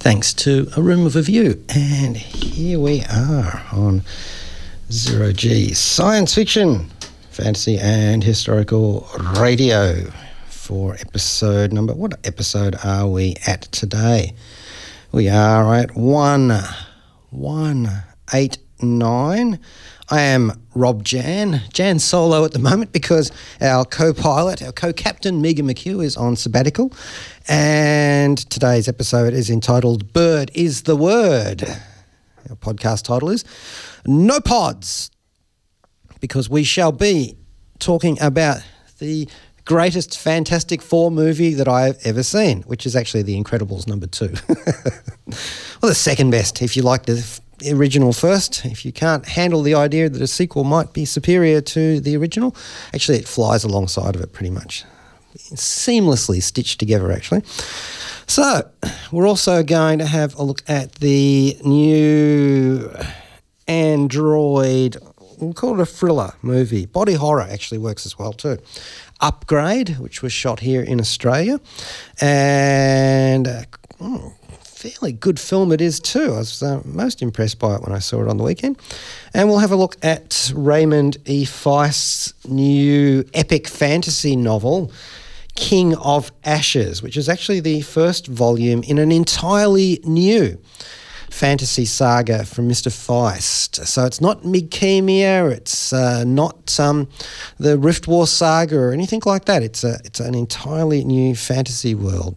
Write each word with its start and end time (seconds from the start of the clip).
Thanks 0.00 0.32
to 0.32 0.66
A 0.78 0.82
Room 0.82 1.04
of 1.04 1.14
a 1.14 1.20
View. 1.20 1.62
And 1.68 2.16
here 2.16 2.80
we 2.80 3.02
are 3.04 3.62
on 3.70 4.02
Zero 4.90 5.30
G 5.30 5.74
Science 5.74 6.34
Fiction, 6.34 6.90
Fantasy 7.30 7.78
and 7.78 8.24
Historical 8.24 9.06
Radio 9.38 10.10
for 10.46 10.94
episode 10.94 11.74
number. 11.74 11.92
What 11.94 12.18
episode 12.26 12.76
are 12.82 13.06
we 13.06 13.36
at 13.46 13.62
today? 13.72 14.34
We 15.12 15.28
are 15.28 15.74
at 15.74 15.94
one, 15.94 16.58
one, 17.28 17.90
eight, 18.32 18.56
nine. 18.80 19.60
I 20.08 20.22
am 20.22 20.59
Rob 20.74 21.02
Jan, 21.02 21.62
Jan 21.72 21.98
solo 21.98 22.44
at 22.44 22.52
the 22.52 22.58
moment 22.58 22.92
because 22.92 23.32
our 23.60 23.84
co 23.84 24.12
pilot, 24.14 24.62
our 24.62 24.72
co 24.72 24.92
captain, 24.92 25.42
Megan 25.42 25.66
McHugh, 25.66 26.04
is 26.04 26.16
on 26.16 26.36
sabbatical. 26.36 26.92
And 27.48 28.38
today's 28.38 28.88
episode 28.88 29.32
is 29.32 29.50
entitled 29.50 30.12
Bird 30.12 30.50
is 30.54 30.82
the 30.82 30.96
Word. 30.96 31.64
Our 32.48 32.56
podcast 32.56 33.04
title 33.04 33.30
is 33.30 33.44
No 34.06 34.40
Pods, 34.40 35.10
because 36.20 36.48
we 36.48 36.62
shall 36.62 36.92
be 36.92 37.36
talking 37.78 38.20
about 38.20 38.62
the 38.98 39.28
greatest 39.64 40.18
Fantastic 40.18 40.82
Four 40.82 41.10
movie 41.10 41.54
that 41.54 41.68
I've 41.68 41.98
ever 42.04 42.22
seen, 42.22 42.62
which 42.62 42.86
is 42.86 42.94
actually 42.94 43.22
The 43.22 43.40
Incredibles 43.40 43.86
number 43.86 44.06
two. 44.06 44.34
well, 44.48 45.88
the 45.88 45.94
second 45.94 46.30
best, 46.30 46.62
if 46.62 46.76
you 46.76 46.82
like 46.82 47.06
the 47.06 47.40
original 47.68 48.12
first. 48.12 48.64
If 48.64 48.84
you 48.84 48.92
can't 48.92 49.26
handle 49.26 49.62
the 49.62 49.74
idea 49.74 50.08
that 50.08 50.20
a 50.20 50.26
sequel 50.26 50.64
might 50.64 50.92
be 50.92 51.04
superior 51.04 51.60
to 51.60 52.00
the 52.00 52.16
original, 52.16 52.54
actually, 52.94 53.18
it 53.18 53.28
flies 53.28 53.64
alongside 53.64 54.14
of 54.16 54.22
it 54.22 54.32
pretty 54.32 54.50
much. 54.50 54.84
Seamlessly 55.36 56.42
stitched 56.42 56.78
together, 56.80 57.12
actually. 57.12 57.42
So, 58.26 58.68
we're 59.10 59.26
also 59.26 59.62
going 59.62 59.98
to 59.98 60.06
have 60.06 60.34
a 60.36 60.42
look 60.42 60.62
at 60.68 60.96
the 60.96 61.56
new 61.64 62.90
Android, 63.70 64.96
we'll 65.38 65.54
call 65.54 65.74
it 65.78 65.80
a 65.80 65.86
thriller 65.86 66.32
movie. 66.42 66.86
Body 66.86 67.14
horror 67.14 67.42
actually 67.42 67.78
works 67.78 68.04
as 68.04 68.18
well, 68.18 68.32
too. 68.32 68.58
Upgrade, 69.20 69.98
which 69.98 70.22
was 70.22 70.32
shot 70.32 70.60
here 70.60 70.82
in 70.82 70.98
Australia, 70.98 71.60
and 72.20 73.46
uh, 73.46 73.62
oh, 74.00 74.34
fairly 74.80 75.12
good 75.12 75.38
film 75.38 75.72
it 75.72 75.80
is 75.82 76.00
too. 76.00 76.32
I 76.32 76.38
was 76.38 76.62
uh, 76.62 76.80
most 76.86 77.20
impressed 77.20 77.58
by 77.58 77.74
it 77.74 77.82
when 77.82 77.92
I 77.92 77.98
saw 77.98 78.22
it 78.22 78.28
on 78.28 78.38
the 78.38 78.44
weekend. 78.44 78.78
And 79.34 79.46
we'll 79.46 79.58
have 79.58 79.72
a 79.72 79.76
look 79.76 79.96
at 80.02 80.50
Raymond 80.54 81.18
E. 81.26 81.44
Feist's 81.44 82.32
new 82.48 83.22
epic 83.34 83.68
fantasy 83.68 84.36
novel, 84.36 84.90
King 85.54 85.94
of 85.96 86.32
Ashes, 86.44 87.02
which 87.02 87.18
is 87.18 87.28
actually 87.28 87.60
the 87.60 87.82
first 87.82 88.26
volume 88.26 88.82
in 88.84 88.98
an 88.98 89.12
entirely 89.12 90.00
new 90.02 90.58
fantasy 91.28 91.84
saga 91.84 92.46
from 92.46 92.66
Mr. 92.66 92.88
Feist. 92.88 93.86
So 93.86 94.06
it's 94.06 94.22
not 94.22 94.44
Midkemia, 94.44 95.52
it's 95.52 95.92
uh, 95.92 96.24
not 96.24 96.80
um, 96.80 97.06
the 97.58 97.76
Rift 97.76 98.08
War 98.08 98.26
saga 98.26 98.78
or 98.78 98.92
anything 98.92 99.20
like 99.26 99.44
that. 99.44 99.62
It's 99.62 99.84
a 99.84 99.98
it's 100.06 100.20
an 100.20 100.34
entirely 100.34 101.04
new 101.04 101.36
fantasy 101.36 101.94
world. 101.94 102.36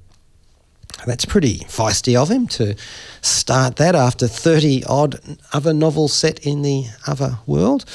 That's 1.06 1.26
pretty 1.26 1.60
feisty 1.60 2.16
of 2.16 2.30
him 2.30 2.48
to 2.50 2.76
start 3.22 3.76
that 3.78 3.96
after 3.96 4.28
30 4.28 4.86
odd 4.86 5.20
other 5.52 5.74
novels 5.74 6.14
set 6.14 6.40
in 6.40 6.62
the 6.62 6.86
other 7.08 7.40
world. 7.46 7.86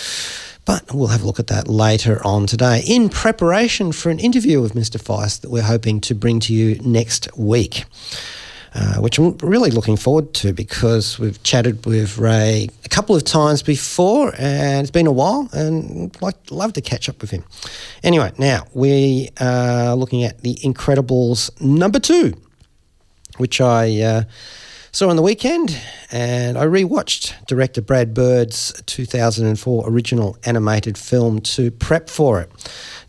But 0.64 0.92
we'll 0.92 1.08
have 1.08 1.22
a 1.22 1.26
look 1.26 1.40
at 1.40 1.46
that 1.46 1.66
later 1.66 2.20
on 2.26 2.46
today 2.46 2.82
in 2.86 3.08
preparation 3.08 3.92
for 3.92 4.10
an 4.10 4.18
interview 4.18 4.60
with 4.60 4.74
Mr. 4.74 5.00
Feist 5.02 5.40
that 5.40 5.50
we're 5.50 5.62
hoping 5.62 6.00
to 6.02 6.14
bring 6.14 6.40
to 6.40 6.52
you 6.52 6.78
next 6.80 7.34
week. 7.36 7.84
Uh, 8.74 8.96
which 8.96 9.18
I'm 9.18 9.34
really 9.38 9.70
looking 9.70 9.96
forward 9.96 10.34
to 10.34 10.52
because 10.52 11.18
we've 11.18 11.42
chatted 11.42 11.86
with 11.86 12.18
Ray 12.18 12.68
a 12.84 12.88
couple 12.90 13.16
of 13.16 13.24
times 13.24 13.62
before 13.62 14.34
and 14.38 14.82
it's 14.82 14.90
been 14.90 15.06
a 15.06 15.12
while 15.12 15.48
and 15.54 16.14
I'd 16.22 16.50
love 16.50 16.74
to 16.74 16.82
catch 16.82 17.08
up 17.08 17.22
with 17.22 17.30
him. 17.30 17.44
Anyway, 18.04 18.30
now 18.36 18.66
we 18.74 19.30
are 19.40 19.96
looking 19.96 20.22
at 20.22 20.42
The 20.42 20.54
Incredibles 20.56 21.58
number 21.62 21.98
two 21.98 22.34
which 23.38 23.60
I 23.60 24.00
uh, 24.00 24.22
saw 24.92 25.08
on 25.08 25.16
the 25.16 25.22
weekend, 25.22 25.78
and 26.10 26.58
I 26.58 26.64
rewatched 26.64 27.34
director 27.46 27.80
Brad 27.80 28.14
Bird's 28.14 28.82
2004 28.86 29.88
original 29.88 30.36
animated 30.44 30.98
film 30.98 31.40
to 31.40 31.70
prep 31.70 32.08
for 32.10 32.40
it. 32.40 32.50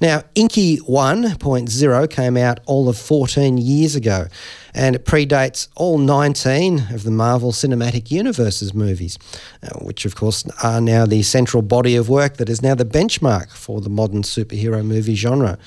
Now, 0.01 0.23
Inky 0.35 0.77
1.0 0.77 2.09
came 2.09 2.37
out 2.37 2.59
all 2.65 2.89
of 2.89 2.97
14 2.97 3.57
years 3.57 3.95
ago, 3.95 4.27
and 4.73 4.95
it 4.95 5.05
predates 5.05 5.67
all 5.75 5.97
19 5.97 6.87
of 6.93 7.03
the 7.03 7.11
Marvel 7.11 7.51
Cinematic 7.51 8.11
Universe's 8.11 8.73
movies, 8.73 9.17
uh, 9.63 9.79
which, 9.79 10.05
of 10.05 10.15
course, 10.15 10.45
are 10.63 10.79
now 10.79 11.05
the 11.05 11.23
central 11.23 11.61
body 11.61 11.95
of 11.95 12.07
work 12.07 12.37
that 12.37 12.49
is 12.49 12.61
now 12.61 12.75
the 12.75 12.85
benchmark 12.85 13.51
for 13.51 13.81
the 13.81 13.89
modern 13.89 14.21
superhero 14.21 14.85
movie 14.85 15.15
genre. 15.15 15.57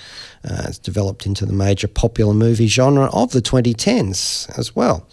Uh, 0.44 0.64
it's 0.66 0.78
developed 0.78 1.26
into 1.26 1.46
the 1.46 1.52
major 1.52 1.86
popular 1.86 2.34
movie 2.34 2.66
genre 2.66 3.08
of 3.12 3.32
the 3.32 3.40
2010s 3.40 4.58
as 4.58 4.74
well. 4.74 5.06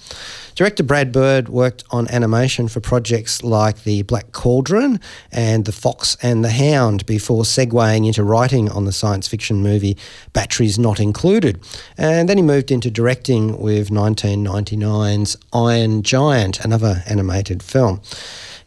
Director 0.56 0.84
Brad 0.84 1.12
Bird 1.12 1.48
worked 1.48 1.86
on 1.92 2.10
animation 2.10 2.68
for 2.68 2.82
projects 2.82 3.44
like 3.44 3.84
The 3.84 4.02
Black 4.02 4.34
Cauldron 4.34 5.00
and 5.32 5.64
The 5.64 5.72
Fox 5.72 6.18
and 6.22 6.44
the 6.44 6.52
Hound 6.52 7.06
before 7.06 7.44
segueing 7.44 8.06
into 8.06 8.24
writing 8.24 8.70
on 8.70 8.84
the 8.84 8.92
science 8.92 9.28
fiction 9.28 9.64
movie 9.64 9.96
Batteries 10.34 10.78
Not 10.78 11.00
Included. 11.00 11.62
And 11.98 12.28
then 12.28 12.38
he 12.38 12.44
moved 12.44 12.72
into 12.72 12.92
directing 12.92 13.58
with 13.58 13.90
1999's 13.90 15.38
Iron 15.54 16.04
Giant, 16.04 16.60
another 16.60 17.04
animated 17.08 17.64
film. 17.64 18.02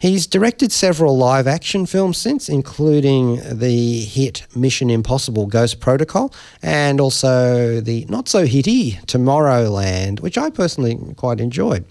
He's 0.03 0.27
directed 0.27 0.73
several 0.73 1.17
live 1.17 1.47
action 1.47 1.85
films 1.85 2.17
since, 2.17 2.49
including 2.49 3.39
the 3.57 4.01
hit 4.01 4.45
Mission 4.53 4.89
Impossible 4.89 5.45
Ghost 5.45 5.79
Protocol 5.79 6.33
and 6.61 6.99
also 6.99 7.79
the 7.79 8.05
not 8.09 8.27
so 8.27 8.45
hitty 8.45 8.99
Tomorrowland, 9.07 10.19
which 10.19 10.37
I 10.37 10.49
personally 10.49 10.99
quite 11.15 11.39
enjoyed. 11.39 11.85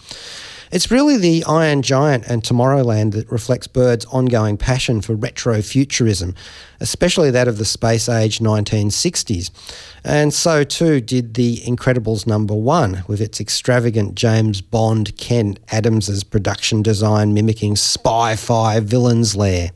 It's 0.72 0.91
really 0.91 1.19
the 1.19 1.44
Iron 1.47 1.83
Giant 1.83 2.25
and 2.28 2.43
Tomorrowland 2.43 3.12
that 3.12 3.31
reflects 3.31 3.66
Bird's 3.66 4.06
ongoing 4.06 4.56
passion 4.56 5.03
for 5.03 5.15
retro 5.15 5.60
futurism, 5.60 6.34
especially 6.81 7.31
that 7.31 7.47
of 7.47 7.59
the 7.59 7.66
space 7.66 8.09
age 8.09 8.38
1960s. 8.38 9.50
And 10.03 10.33
so 10.33 10.65
too 10.65 11.03
did 11.03 11.34
The 11.34 11.59
Incredibles 11.59 12.27
number 12.27 12.55
one, 12.55 13.05
with 13.06 13.21
its 13.21 13.38
extravagant 13.38 14.15
James 14.15 14.62
Bond 14.62 15.15
Ken 15.19 15.59
Adams's 15.69 16.25
production 16.25 16.83
design 16.83 17.34
mimicking 17.34 17.77
spy 17.77 18.34
fi 18.34 18.81
villain's 18.81 19.37
lair. 19.37 19.72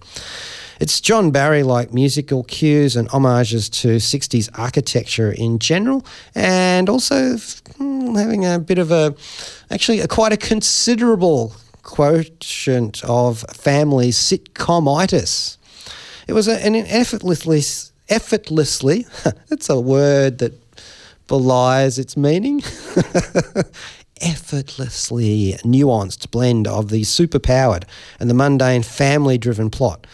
It's 0.78 1.00
John 1.00 1.30
Barry 1.30 1.62
like 1.62 1.94
musical 1.94 2.44
cues 2.44 2.96
and 2.96 3.08
homages 3.08 3.70
to 3.70 3.96
60s 3.96 4.50
architecture 4.58 5.32
in 5.32 5.58
general, 5.58 6.04
and 6.34 6.90
also 6.90 7.36
mm, 7.36 8.18
having 8.18 8.44
a 8.44 8.58
bit 8.58 8.76
of 8.78 8.90
a, 8.90 9.14
actually, 9.70 10.00
a, 10.00 10.08
quite 10.08 10.34
a 10.34 10.36
considerable 10.36 11.54
quotient 11.82 13.02
of 13.04 13.40
family 13.54 14.10
sitcomitis. 14.10 15.56
It 16.28 16.34
was 16.34 16.46
an 16.46 16.74
effortlessly, 16.74 17.62
effortlessly, 18.10 19.06
that's 19.48 19.70
a 19.70 19.80
word 19.80 20.38
that 20.38 20.52
belies 21.26 21.98
its 21.98 22.18
meaning. 22.18 22.62
effortlessly 24.22 25.56
nuanced 25.62 26.30
blend 26.30 26.66
of 26.66 26.88
the 26.88 27.02
superpowered 27.02 27.84
and 28.18 28.30
the 28.30 28.34
mundane 28.34 28.82
family 28.82 29.36
driven 29.36 29.68
plot 29.68 30.06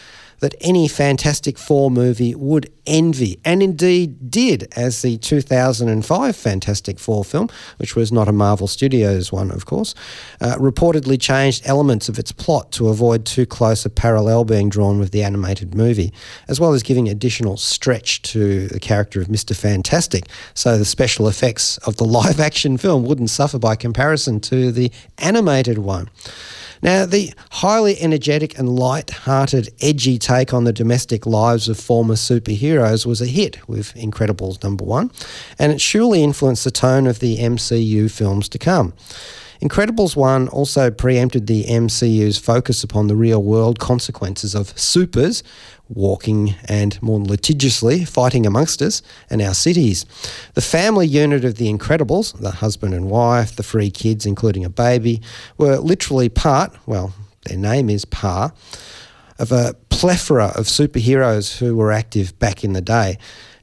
that 0.42 0.56
any 0.60 0.88
Fantastic 0.88 1.56
Four 1.56 1.88
movie 1.88 2.34
would 2.34 2.70
envy, 2.84 3.38
and 3.44 3.62
indeed 3.62 4.28
did, 4.28 4.66
as 4.74 5.00
the 5.00 5.16
2005 5.18 6.36
Fantastic 6.36 6.98
Four 6.98 7.24
film, 7.24 7.48
which 7.76 7.94
was 7.94 8.10
not 8.10 8.26
a 8.26 8.32
Marvel 8.32 8.66
Studios 8.66 9.30
one, 9.30 9.52
of 9.52 9.66
course, 9.66 9.94
uh, 10.40 10.56
reportedly 10.56 11.18
changed 11.18 11.62
elements 11.64 12.08
of 12.08 12.18
its 12.18 12.32
plot 12.32 12.72
to 12.72 12.88
avoid 12.88 13.24
too 13.24 13.46
close 13.46 13.86
a 13.86 13.90
parallel 13.90 14.44
being 14.44 14.68
drawn 14.68 14.98
with 14.98 15.12
the 15.12 15.22
animated 15.22 15.76
movie, 15.76 16.12
as 16.48 16.58
well 16.58 16.72
as 16.72 16.82
giving 16.82 17.08
additional 17.08 17.56
stretch 17.56 18.20
to 18.22 18.66
the 18.66 18.80
character 18.80 19.20
of 19.20 19.28
Mr. 19.28 19.56
Fantastic, 19.56 20.26
so 20.54 20.76
the 20.76 20.84
special 20.84 21.28
effects 21.28 21.78
of 21.78 21.96
the 21.96 22.04
live 22.12 22.40
action 22.40 22.76
film 22.76 23.04
wouldn't 23.04 23.30
suffer 23.30 23.60
by 23.60 23.76
comparison 23.76 24.40
to 24.40 24.72
the 24.72 24.90
animated 25.18 25.78
one. 25.78 26.10
Now, 26.82 27.06
the 27.06 27.32
highly 27.50 28.00
energetic 28.00 28.58
and 28.58 28.76
light-hearted, 28.76 29.72
edgy 29.80 30.18
take 30.18 30.52
on 30.52 30.64
the 30.64 30.72
domestic 30.72 31.26
lives 31.26 31.68
of 31.68 31.78
former 31.78 32.14
superheroes 32.14 33.06
was 33.06 33.20
a 33.20 33.26
hit 33.26 33.68
with 33.68 33.94
Incredibles 33.94 34.62
number 34.64 34.84
one, 34.84 35.12
and 35.60 35.70
it 35.70 35.80
surely 35.80 36.24
influenced 36.24 36.64
the 36.64 36.72
tone 36.72 37.06
of 37.06 37.20
the 37.20 37.38
MCU 37.38 38.10
films 38.10 38.48
to 38.48 38.58
come. 38.58 38.94
Incredibles 39.62 40.16
1 40.16 40.48
also 40.48 40.90
preempted 40.90 41.46
the 41.46 41.62
MCU's 41.66 42.36
focus 42.36 42.82
upon 42.82 43.06
the 43.06 43.14
real 43.14 43.40
world 43.40 43.78
consequences 43.78 44.56
of 44.56 44.76
supers 44.76 45.44
walking 45.88 46.56
and 46.68 47.00
more 47.00 47.20
litigiously 47.20 48.04
fighting 48.04 48.44
amongst 48.44 48.82
us 48.82 49.02
and 49.30 49.40
our 49.40 49.54
cities. 49.54 50.04
The 50.54 50.60
family 50.60 51.06
unit 51.06 51.44
of 51.44 51.58
the 51.58 51.72
Incredibles, 51.72 52.36
the 52.40 52.50
husband 52.50 52.92
and 52.92 53.08
wife, 53.08 53.54
the 53.54 53.62
three 53.62 53.90
kids, 53.90 54.26
including 54.26 54.64
a 54.64 54.70
baby, 54.70 55.22
were 55.58 55.76
literally 55.76 56.28
part, 56.28 56.76
well, 56.86 57.14
their 57.44 57.56
name 57.56 57.88
is 57.88 58.04
Pa, 58.04 58.50
of 59.38 59.52
a 59.52 59.76
plethora 59.90 60.46
of 60.56 60.66
superheroes 60.66 61.58
who 61.58 61.76
were 61.76 61.92
active 61.92 62.36
back 62.40 62.64
in 62.64 62.72
the 62.72 62.80
day. 62.80 63.16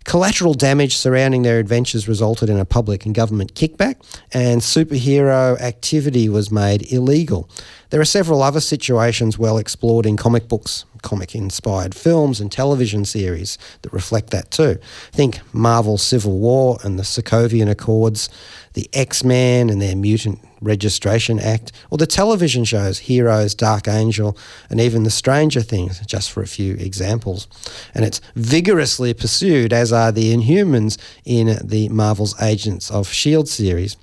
Collateral 0.10 0.56
damage 0.56 0.98
surrounding 0.98 1.44
their 1.44 1.60
adventures 1.60 2.08
resulted 2.08 2.50
in 2.50 2.58
a 2.58 2.66
public 2.66 3.06
and 3.06 3.14
government 3.14 3.54
kickback, 3.54 3.98
and 4.34 4.60
superhero 4.60 5.56
activity 5.62 6.28
was 6.28 6.50
made 6.50 6.92
illegal. 6.92 7.48
There 7.90 8.02
are 8.02 8.06
several 8.06 8.44
other 8.44 8.60
situations 8.60 9.40
well 9.40 9.58
explored 9.58 10.06
in 10.06 10.16
comic 10.16 10.48
books, 10.48 10.86
comic 11.02 11.34
inspired 11.34 11.96
films, 11.96 12.40
and 12.40 12.52
television 12.52 13.06
series 13.06 13.58
that 13.82 13.94
reflect 13.94 14.30
that 14.30 14.52
too. 14.52 14.78
Think 15.12 15.40
Marvel 15.54 15.98
Civil 15.98 16.38
War 16.38 16.78
and 16.84 17.00
the 17.00 17.04
Sokovian 17.04 17.70
Accords, 17.70 18.30
the 18.74 18.90
X 18.94 19.24
Men 19.24 19.70
and 19.70 19.82
their 19.82 19.96
Mutant 19.96 20.40
Registration 20.62 21.40
Act, 21.40 21.72
or 21.90 21.98
the 21.98 22.06
television 22.06 22.66
shows 22.66 23.00
Heroes, 23.00 23.56
Dark 23.56 23.88
Angel, 23.88 24.38
and 24.70 24.80
even 24.80 25.04
The 25.04 25.10
Stranger 25.10 25.62
Things, 25.62 26.00
just 26.06 26.32
for 26.32 26.44
a 26.44 26.48
few 26.48 26.76
examples. 26.76 27.48
And 27.94 28.06
it's 28.06 28.20
vigorously 28.36 29.14
pursued, 29.14 29.72
as 29.74 29.94
are 29.94 30.12
the 30.12 30.34
Inhumans 30.36 30.98
in 31.26 31.60
the 31.66 31.90
Marvel's 31.90 32.40
Agents 32.42 32.92
of 32.92 33.08
S.H.I.E.L.D. 33.08 33.48
series. 33.48 33.98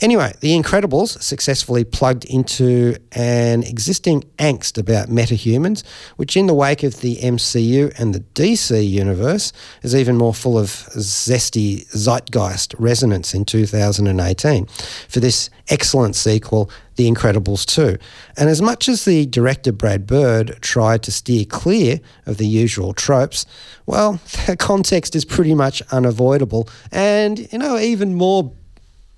Anyway, 0.00 0.34
The 0.40 0.60
Incredibles 0.60 1.22
successfully 1.22 1.84
plugged 1.84 2.24
into 2.24 2.96
an 3.14 3.62
existing 3.62 4.22
angst 4.38 4.78
about 4.78 5.08
metahumans, 5.08 5.84
which 6.16 6.36
in 6.36 6.46
the 6.46 6.54
wake 6.54 6.82
of 6.82 7.00
the 7.00 7.16
MCU 7.16 7.98
and 7.98 8.14
the 8.14 8.20
DC 8.20 8.88
universe 8.88 9.52
is 9.82 9.94
even 9.94 10.16
more 10.16 10.34
full 10.34 10.58
of 10.58 10.68
zesty 10.68 11.86
zeitgeist 11.88 12.74
resonance 12.78 13.34
in 13.34 13.44
2018. 13.44 14.66
For 15.08 15.20
this 15.20 15.50
excellent 15.68 16.16
sequel, 16.16 16.70
The 16.96 17.10
Incredibles 17.10 17.64
2. 17.66 17.96
And 18.36 18.48
as 18.48 18.60
much 18.60 18.88
as 18.88 19.04
the 19.04 19.26
director 19.26 19.72
Brad 19.72 20.06
Bird 20.06 20.58
tried 20.60 21.02
to 21.04 21.12
steer 21.12 21.44
clear 21.44 22.00
of 22.26 22.38
the 22.38 22.46
usual 22.46 22.92
tropes, 22.92 23.46
well, 23.86 24.20
the 24.46 24.56
context 24.56 25.14
is 25.14 25.24
pretty 25.24 25.54
much 25.54 25.82
unavoidable 25.92 26.68
and, 26.90 27.50
you 27.52 27.58
know, 27.58 27.78
even 27.78 28.14
more 28.14 28.52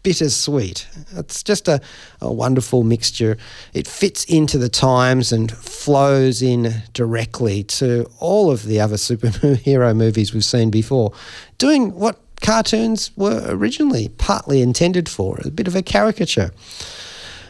bittersweet. 0.07 0.87
It's 1.17 1.43
just 1.43 1.67
a, 1.67 1.81
a 2.21 2.33
wonderful 2.33 2.85
mixture. 2.85 3.37
It 3.75 3.89
fits 3.89 4.25
into 4.27 4.57
the 4.57 4.69
times 4.69 5.33
and 5.33 5.51
flows 5.51 6.43
in 6.43 6.75
directly 6.93 7.65
to 7.65 8.09
all 8.21 8.53
of 8.53 8.67
the 8.67 8.79
other 8.79 8.95
superhero 9.09 9.97
movies 9.97 10.33
we've 10.33 10.45
seen 10.45 10.71
before, 10.71 11.13
doing 11.59 11.93
what 11.93 12.21
cartoons 12.41 13.11
were 13.17 13.45
originally 13.49 14.11
partly 14.11 14.63
intended 14.63 15.09
for 15.09 15.41
a 15.45 15.51
bit 15.51 15.67
of 15.67 15.75
a 15.75 15.83
caricature. 15.83 16.53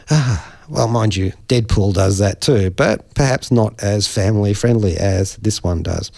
Ah, 0.09 0.57
well, 0.67 0.87
mind 0.87 1.15
you, 1.15 1.33
Deadpool 1.47 1.93
does 1.93 2.17
that 2.17 2.41
too, 2.41 2.71
but 2.71 3.13
perhaps 3.13 3.51
not 3.51 3.83
as 3.83 4.07
family 4.07 4.55
friendly 4.55 4.97
as 4.97 5.35
this 5.35 5.61
one 5.61 5.83
does. 5.83 6.09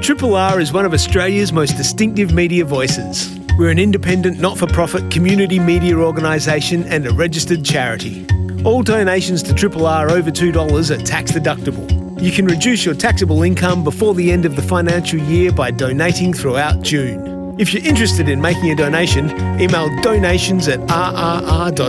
Triple 0.00 0.34
R 0.34 0.60
is 0.60 0.72
one 0.72 0.86
of 0.86 0.94
Australia's 0.94 1.52
most 1.52 1.76
distinctive 1.76 2.32
media 2.32 2.64
voices. 2.64 3.45
We're 3.58 3.70
an 3.70 3.78
independent, 3.78 4.38
not 4.38 4.58
for 4.58 4.66
profit 4.66 5.10
community 5.10 5.58
media 5.58 5.96
organisation 5.96 6.84
and 6.84 7.06
a 7.06 7.10
registered 7.14 7.64
charity. 7.64 8.26
All 8.64 8.82
donations 8.82 9.42
to 9.44 9.54
Triple 9.54 9.86
R 9.86 10.10
over 10.10 10.30
$2 10.30 10.90
are 10.90 11.02
tax 11.02 11.32
deductible. 11.32 12.20
You 12.20 12.32
can 12.32 12.44
reduce 12.44 12.84
your 12.84 12.94
taxable 12.94 13.42
income 13.42 13.82
before 13.82 14.14
the 14.14 14.30
end 14.30 14.44
of 14.44 14.56
the 14.56 14.62
financial 14.62 15.18
year 15.20 15.52
by 15.52 15.70
donating 15.70 16.34
throughout 16.34 16.82
June. 16.82 17.56
If 17.58 17.72
you're 17.72 17.82
interested 17.82 18.28
in 18.28 18.42
making 18.42 18.70
a 18.72 18.74
donation, 18.74 19.30
email 19.58 19.88
donations 20.02 20.68
at 20.68 20.80
rrr.org.au 20.80 21.86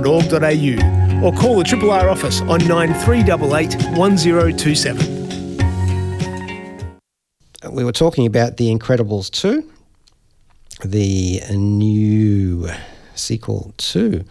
or 1.21 1.33
call 1.33 1.57
the 1.57 1.65
Triple 1.65 1.91
R 1.91 2.07
office 2.09 2.39
on 2.43 2.65
9388 2.65 3.75
1027. 3.97 5.17
We 7.73 7.83
were 7.83 7.91
talking 7.91 8.25
about 8.25 8.55
The 8.55 8.73
Incredibles 8.73 9.29
2 9.31 9.69
the 10.83 11.41
new 11.51 12.69
sequel 13.15 13.73
to 13.77 14.23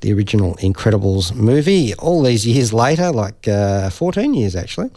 the 0.00 0.12
original 0.12 0.54
Incredibles 0.56 1.34
movie 1.34 1.94
all 1.94 2.22
these 2.22 2.46
years 2.46 2.72
later, 2.72 3.10
like 3.10 3.48
uh, 3.48 3.90
14 3.90 4.34
years 4.34 4.54
actually. 4.54 4.90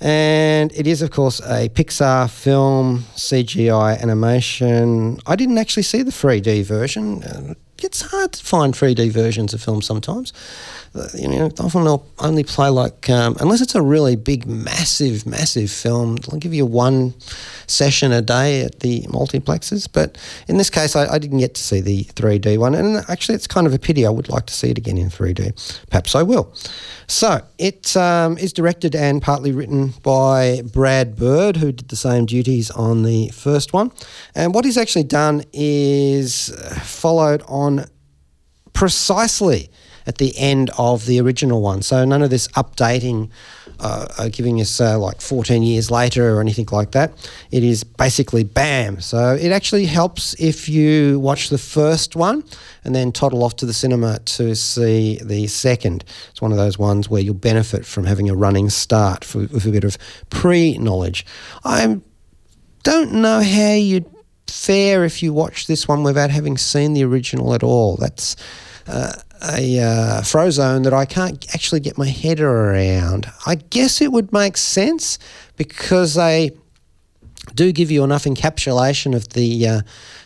And 0.00 0.72
it 0.72 0.86
is, 0.86 1.02
of 1.02 1.10
course, 1.10 1.40
a 1.40 1.68
Pixar 1.68 2.28
film, 2.28 3.04
CGI 3.14 4.00
animation. 4.00 5.18
I 5.26 5.36
didn't 5.36 5.58
actually 5.58 5.84
see 5.84 6.02
the 6.02 6.10
3D 6.10 6.64
version. 6.64 7.22
Uh, 7.22 7.54
it's 7.82 8.02
hard 8.02 8.32
to 8.32 8.44
find 8.44 8.74
3D 8.74 9.10
versions 9.10 9.54
of 9.54 9.62
films 9.62 9.86
sometimes. 9.86 10.32
You 11.14 11.28
know, 11.28 11.50
often 11.58 11.82
they'll 11.82 12.06
only 12.20 12.44
play 12.44 12.68
like, 12.68 13.10
um, 13.10 13.36
unless 13.40 13.60
it's 13.60 13.74
a 13.74 13.82
really 13.82 14.14
big, 14.14 14.46
massive, 14.46 15.26
massive 15.26 15.68
film, 15.68 16.16
they'll 16.16 16.38
give 16.38 16.54
you 16.54 16.64
one 16.64 17.14
session 17.66 18.12
a 18.12 18.22
day 18.22 18.62
at 18.62 18.78
the 18.78 19.02
multiplexes. 19.02 19.88
But 19.92 20.16
in 20.46 20.56
this 20.56 20.70
case, 20.70 20.94
I, 20.94 21.06
I, 21.06 21.18
didn't 21.18 21.38
get 21.38 21.54
to 21.54 21.62
see 21.62 21.80
the 21.80 22.04
3D 22.04 22.58
one. 22.58 22.76
And 22.76 23.04
actually, 23.08 23.34
it's 23.34 23.48
kind 23.48 23.66
of 23.66 23.74
a 23.74 23.78
pity. 23.78 24.06
I 24.06 24.10
would 24.10 24.28
like 24.28 24.46
to 24.46 24.54
see 24.54 24.70
it 24.70 24.78
again 24.78 24.96
in 24.96 25.08
3D. 25.08 25.88
Perhaps 25.90 26.14
I 26.14 26.22
will. 26.22 26.54
So 27.08 27.40
it 27.58 27.96
um, 27.96 28.38
is 28.38 28.52
directed 28.52 28.94
and 28.94 29.20
partly 29.20 29.50
written 29.50 29.94
by 30.04 30.62
Brad 30.72 31.16
Bird, 31.16 31.56
who 31.56 31.72
did 31.72 31.88
the 31.88 31.96
same 31.96 32.24
duties 32.24 32.70
on 32.70 33.02
the 33.02 33.30
first 33.30 33.72
one. 33.72 33.90
And 34.36 34.54
what 34.54 34.64
he's 34.64 34.78
actually 34.78 35.04
done 35.04 35.42
is 35.52 36.52
uh, 36.52 36.80
followed 36.84 37.42
on 37.48 37.86
precisely 38.74 39.70
at 40.06 40.18
the 40.18 40.36
end 40.36 40.70
of 40.78 41.06
the 41.06 41.20
original 41.20 41.62
one. 41.62 41.82
So 41.82 42.04
none 42.04 42.22
of 42.22 42.30
this 42.30 42.48
updating, 42.48 43.30
uh, 43.80 44.06
uh, 44.18 44.28
giving 44.30 44.60
us 44.60 44.80
uh, 44.80 44.98
like 44.98 45.20
14 45.20 45.62
years 45.62 45.90
later 45.90 46.36
or 46.36 46.40
anything 46.40 46.68
like 46.70 46.92
that. 46.92 47.12
It 47.50 47.64
is 47.64 47.84
basically 47.84 48.44
bam. 48.44 49.00
So 49.00 49.34
it 49.34 49.50
actually 49.50 49.86
helps 49.86 50.34
if 50.34 50.68
you 50.68 51.18
watch 51.20 51.48
the 51.48 51.58
first 51.58 52.16
one 52.16 52.44
and 52.84 52.94
then 52.94 53.12
toddle 53.12 53.42
off 53.42 53.56
to 53.56 53.66
the 53.66 53.72
cinema 53.72 54.18
to 54.20 54.54
see 54.54 55.18
the 55.22 55.46
second. 55.46 56.04
It's 56.30 56.42
one 56.42 56.52
of 56.52 56.58
those 56.58 56.78
ones 56.78 57.08
where 57.08 57.22
you'll 57.22 57.34
benefit 57.34 57.86
from 57.86 58.04
having 58.04 58.28
a 58.28 58.34
running 58.34 58.70
start 58.70 59.24
for, 59.24 59.40
with 59.40 59.66
a 59.66 59.70
bit 59.70 59.84
of 59.84 59.96
pre 60.30 60.78
knowledge. 60.78 61.24
I 61.64 62.00
don't 62.82 63.12
know 63.12 63.40
how 63.40 63.72
you'd 63.72 64.10
fare 64.46 65.04
if 65.04 65.22
you 65.22 65.32
watch 65.32 65.66
this 65.66 65.88
one 65.88 66.02
without 66.02 66.30
having 66.30 66.56
seen 66.56 66.92
the 66.92 67.04
original 67.04 67.54
at 67.54 67.62
all. 67.62 67.96
That's 67.96 68.36
uh, 68.86 69.12
a 69.44 69.80
uh, 69.80 70.22
that 70.22 70.92
I 70.92 71.04
can't 71.04 71.46
actually 71.54 71.80
get 71.80 71.98
my 71.98 72.08
head 72.08 72.40
around. 72.40 73.30
I 73.46 73.56
guess 73.56 74.00
it 74.00 74.12
would 74.12 74.32
make 74.32 74.56
sense 74.56 75.18
because 75.56 76.14
they 76.14 76.52
do 77.54 77.72
give 77.72 77.90
you 77.90 78.04
enough 78.04 78.24
encapsulation 78.24 79.14
of 79.14 79.28
the 79.30 79.68
uh, 79.68 79.80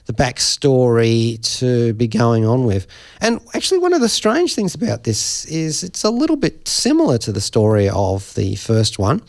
the 0.07 0.13
backstory 0.13 1.41
to 1.59 1.93
be 1.95 2.09
going 2.09 2.47
on 2.47 2.65
with. 2.65 2.87
And 3.21 3.41
actually, 3.55 3.79
one 3.79 3.93
of 3.93 4.01
the 4.01 4.09
strange 4.09 4.55
things 4.55 4.75
about 4.75 5.05
this 5.05 5.45
is 5.47 5.83
it's 5.83 6.05
a 6.05 6.11
little 6.11 6.37
bit 6.37 6.67
similar 6.67 7.19
to 7.19 7.33
the 7.33 7.41
story 7.41 7.89
of 7.89 8.35
the 8.35 8.55
first 8.57 8.99
one, 8.99 9.23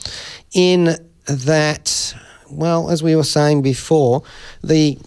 in 0.53 0.95
that, 1.25 2.15
well, 2.49 2.89
as 2.89 3.03
we 3.03 3.15
were 3.15 3.23
saying 3.23 3.61
before, 3.61 4.23
the 4.63 4.97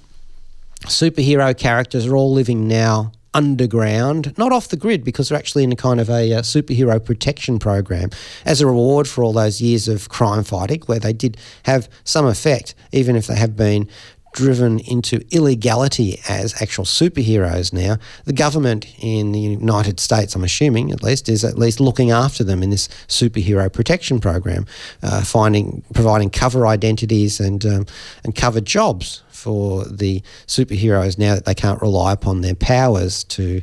superhero 0.87 1.57
characters 1.57 2.07
are 2.07 2.17
all 2.17 2.33
living 2.33 2.69
now 2.69 3.12
underground, 3.35 4.37
not 4.37 4.53
off 4.53 4.69
the 4.69 4.77
grid, 4.77 5.05
because 5.05 5.29
they're 5.29 5.39
actually 5.39 5.65
in 5.65 5.73
a 5.73 5.77
kind 5.77 6.01
of 6.01 6.11
a, 6.11 6.33
uh, 6.33 6.43
superhero 6.43 7.03
protection 7.03 7.59
program 7.59 8.11
as 8.45 8.61
a 8.61 8.67
reward 8.67 9.09
for 9.09 9.25
all 9.25 9.33
those 9.33 9.61
years 9.61 9.89
of 9.89 10.09
crime 10.09 10.45
fighting, 10.45 10.81
where 10.87 10.99
they 10.99 11.12
did 11.12 11.37
have 11.65 11.89
some 12.05 12.27
effect, 12.27 12.75
even 12.93 13.17
if 13.17 13.27
they 13.27 13.37
have 13.37 13.57
been 13.57 13.89
driven 14.33 14.79
into 14.81 15.21
illegality 15.31 16.19
as 16.29 16.61
actual 16.62 16.85
superheroes 16.85 17.73
now. 17.73 17.99
The 18.25 18.33
government 18.33 18.87
in 18.99 19.33
the 19.33 19.41
United 19.41 20.01
States, 20.01 20.35
I'm 20.35 20.45
assuming 20.45 20.91
at 20.91 21.03
least, 21.03 21.29
is 21.29 21.45
at 21.45 21.59
least 21.59 21.81
looking 21.81 22.11
after 22.11 22.43
them 22.43 22.62
in 22.62 22.71
this 22.71 22.89
superhero 23.09 23.71
protection 23.73 24.21
program, 24.21 24.67
uh, 25.03 25.23
finding 25.23 25.83
providing 25.93 26.31
cover 26.31 26.67
identities 26.67 27.41
and 27.41 27.65
um, 27.67 27.87
and 28.25 28.35
cover 28.35 28.61
jobs 28.61 29.23
for 29.43 29.85
the 29.85 30.23
superheroes 30.47 31.19
now 31.19 31.35
that 31.35 31.45
they 31.45 31.55
can't 31.55 31.83
rely 31.83 32.13
upon 32.13 32.41
their 32.41 32.55
powers 32.55 33.25
to 33.25 33.61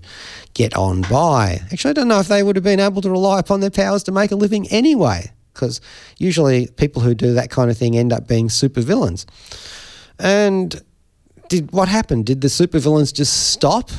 get 0.53 0.75
on 0.75 1.01
by. 1.03 1.61
Actually, 1.71 1.91
I 1.91 1.93
don't 1.93 2.09
know 2.09 2.19
if 2.19 2.27
they 2.27 2.43
would 2.43 2.55
have 2.57 2.63
been 2.63 2.79
able 2.79 3.01
to 3.01 3.09
rely 3.09 3.39
upon 3.39 3.61
their 3.61 3.69
powers 3.71 4.03
to 4.03 4.11
make 4.11 4.31
a 4.31 4.35
living 4.35 4.67
anyway, 4.67 5.31
because 5.53 5.79
usually 6.17 6.67
people 6.67 7.01
who 7.01 7.13
do 7.15 7.33
that 7.33 7.49
kind 7.49 7.71
of 7.71 7.77
thing 7.77 7.97
end 7.97 8.11
up 8.11 8.27
being 8.27 8.49
supervillains. 8.49 9.25
And 10.19 10.81
did 11.47 11.71
what 11.71 11.87
happened? 11.87 12.25
Did 12.25 12.41
the 12.41 12.49
supervillains 12.49 13.13
just 13.13 13.51
stop? 13.51 13.89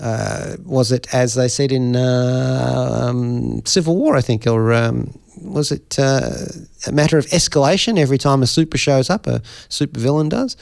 Uh, 0.00 0.56
was 0.64 0.92
it, 0.92 1.12
as 1.12 1.34
they 1.34 1.48
said 1.48 1.72
in 1.72 1.96
uh, 1.96 3.08
um, 3.08 3.62
Civil 3.64 3.96
War, 3.96 4.16
I 4.16 4.20
think, 4.20 4.46
or 4.46 4.72
um, 4.72 5.18
was 5.42 5.72
it 5.72 5.98
uh, 5.98 6.30
a 6.86 6.92
matter 6.92 7.18
of 7.18 7.26
escalation 7.26 7.98
every 7.98 8.18
time 8.18 8.42
a 8.42 8.46
super 8.46 8.78
shows 8.78 9.10
up, 9.10 9.26
a 9.26 9.40
supervillain 9.68 10.28
does? 10.28 10.56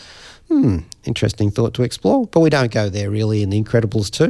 Hmm, 0.49 0.79
interesting 1.05 1.51
thought 1.51 1.75
to 1.75 1.83
explore, 1.83 2.27
but 2.29 2.41
we 2.41 2.51
don't 2.51 2.71
go 2.71 2.89
there 2.89 3.11
really 3.11 3.43
in 3.43 3.51
The 3.51 3.63
Incredibles 3.63 4.11
2. 4.11 4.27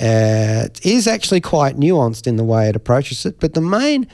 Uh, 0.00 0.66
it 0.66 0.86
is 0.86 1.08
actually 1.08 1.40
quite 1.40 1.76
nuanced 1.76 2.26
in 2.26 2.36
the 2.36 2.44
way 2.44 2.68
it 2.68 2.76
approaches 2.76 3.26
it, 3.26 3.40
but 3.40 3.54
the 3.54 3.60
main 3.60 4.06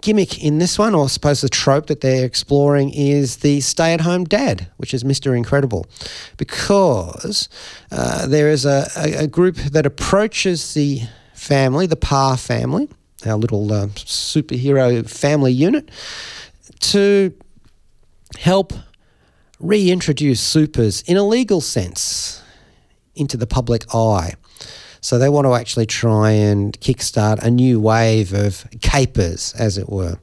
gimmick 0.00 0.42
in 0.42 0.58
this 0.58 0.78
one, 0.78 0.94
or 0.94 1.04
I 1.04 1.08
suppose 1.08 1.40
the 1.40 1.48
trope 1.48 1.86
that 1.86 2.00
they're 2.00 2.24
exploring, 2.24 2.90
is 2.90 3.38
the 3.38 3.60
stay 3.60 3.94
at 3.94 4.00
home 4.00 4.24
dad, 4.24 4.66
which 4.76 4.92
is 4.92 5.04
Mr. 5.04 5.36
Incredible. 5.36 5.86
Because 6.36 7.48
uh, 7.90 8.26
there 8.26 8.50
is 8.50 8.64
a, 8.64 8.88
a, 8.96 9.24
a, 9.24 9.26
group 9.26 9.56
that 9.56 9.86
approaches 9.86 10.74
the 10.74 11.02
family, 11.34 11.86
the 11.86 11.96
Parr 11.96 12.36
family, 12.36 12.88
our 13.24 13.36
little 13.36 13.72
uh, 13.72 13.86
superhero 13.86 15.08
family 15.08 15.52
unit, 15.52 15.90
to 16.80 17.32
help 18.38 18.72
reintroduce 19.60 20.40
supers 20.40 21.02
in 21.02 21.16
a 21.16 21.22
legal 21.22 21.60
sense 21.60 22.42
into 23.14 23.36
the 23.36 23.46
public 23.46 23.94
eye. 23.94 24.34
So 25.00 25.18
they 25.18 25.28
want 25.28 25.46
to 25.46 25.54
actually 25.54 25.86
try 25.86 26.30
and 26.30 26.78
kickstart 26.80 27.38
a 27.40 27.50
new 27.50 27.80
wave 27.80 28.32
of 28.32 28.66
capers, 28.80 29.54
as 29.58 29.78
it 29.78 29.88
were. 29.88 30.18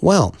Well, 0.00 0.34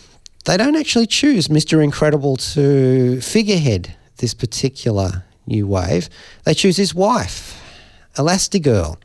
they 0.44 0.56
don't 0.56 0.76
actually 0.76 1.06
choose 1.06 1.48
Mr. 1.48 1.82
Incredible 1.82 2.36
to 2.36 3.20
figurehead 3.20 3.94
this 4.16 4.34
particular 4.34 5.24
new 5.46 5.66
wave. 5.66 6.08
They 6.44 6.54
choose 6.54 6.76
his 6.76 6.94
wife, 6.94 7.60
Elastigirl. 8.16 8.96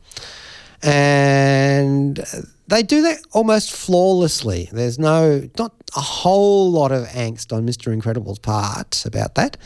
And 0.82 2.24
they 2.68 2.82
do 2.82 3.02
that 3.02 3.18
almost 3.32 3.72
flawlessly. 3.72 4.68
There's 4.72 4.98
no, 4.98 5.48
not 5.58 5.72
a 5.96 6.00
whole 6.00 6.70
lot 6.70 6.92
of 6.92 7.06
angst 7.08 7.52
on 7.52 7.66
Mr. 7.66 7.92
Incredible's 7.92 8.38
part 8.38 9.04
about 9.06 9.36
that. 9.36 9.56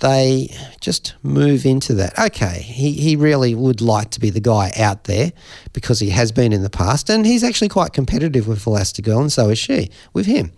They 0.00 0.54
just 0.80 1.14
move 1.22 1.64
into 1.64 1.94
that. 1.94 2.18
Okay, 2.18 2.60
he, 2.60 2.92
he 2.92 3.16
really 3.16 3.54
would 3.54 3.80
like 3.80 4.10
to 4.10 4.20
be 4.20 4.30
the 4.30 4.40
guy 4.40 4.72
out 4.76 5.04
there 5.04 5.32
because 5.72 6.00
he 6.00 6.10
has 6.10 6.32
been 6.32 6.52
in 6.52 6.62
the 6.62 6.70
past, 6.70 7.08
and 7.08 7.24
he's 7.24 7.44
actually 7.44 7.68
quite 7.68 7.92
competitive 7.92 8.46
with 8.46 8.64
Elastigirl, 8.64 9.20
and 9.20 9.32
so 9.32 9.48
is 9.48 9.58
she 9.58 9.90
with 10.12 10.26
him 10.26 10.52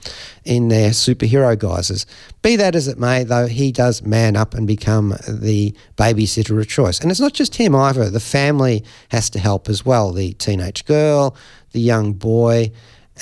in 0.45 0.69
their 0.69 0.91
superhero 0.91 1.59
guises. 1.59 2.07
Be 2.43 2.57
that 2.57 2.75
as 2.75 2.89
it 2.89 2.99
may, 2.99 3.25
though, 3.25 3.47
he 3.47 3.73
does 3.73 4.03
man 4.03 4.37
up 4.37 4.55
and 4.55 4.67
become 4.67 5.17
the 5.29 5.75
babysitter 5.97 6.59
of 6.61 6.69
choice. 6.69 7.01
And 7.01 7.11
it's 7.11 7.21
not 7.21 7.33
just 7.33 7.57
him 7.57 7.75
either, 7.75 8.11
the 8.11 8.21
family 8.21 8.85
has 9.09 9.31
to 9.31 9.39
help 9.39 9.69
as 9.69 9.85
well. 9.85 10.13
The 10.13 10.35
teenage 10.35 10.85
girl, 10.85 11.37
the 11.73 11.81
young 11.81 12.13
boy. 12.13 12.73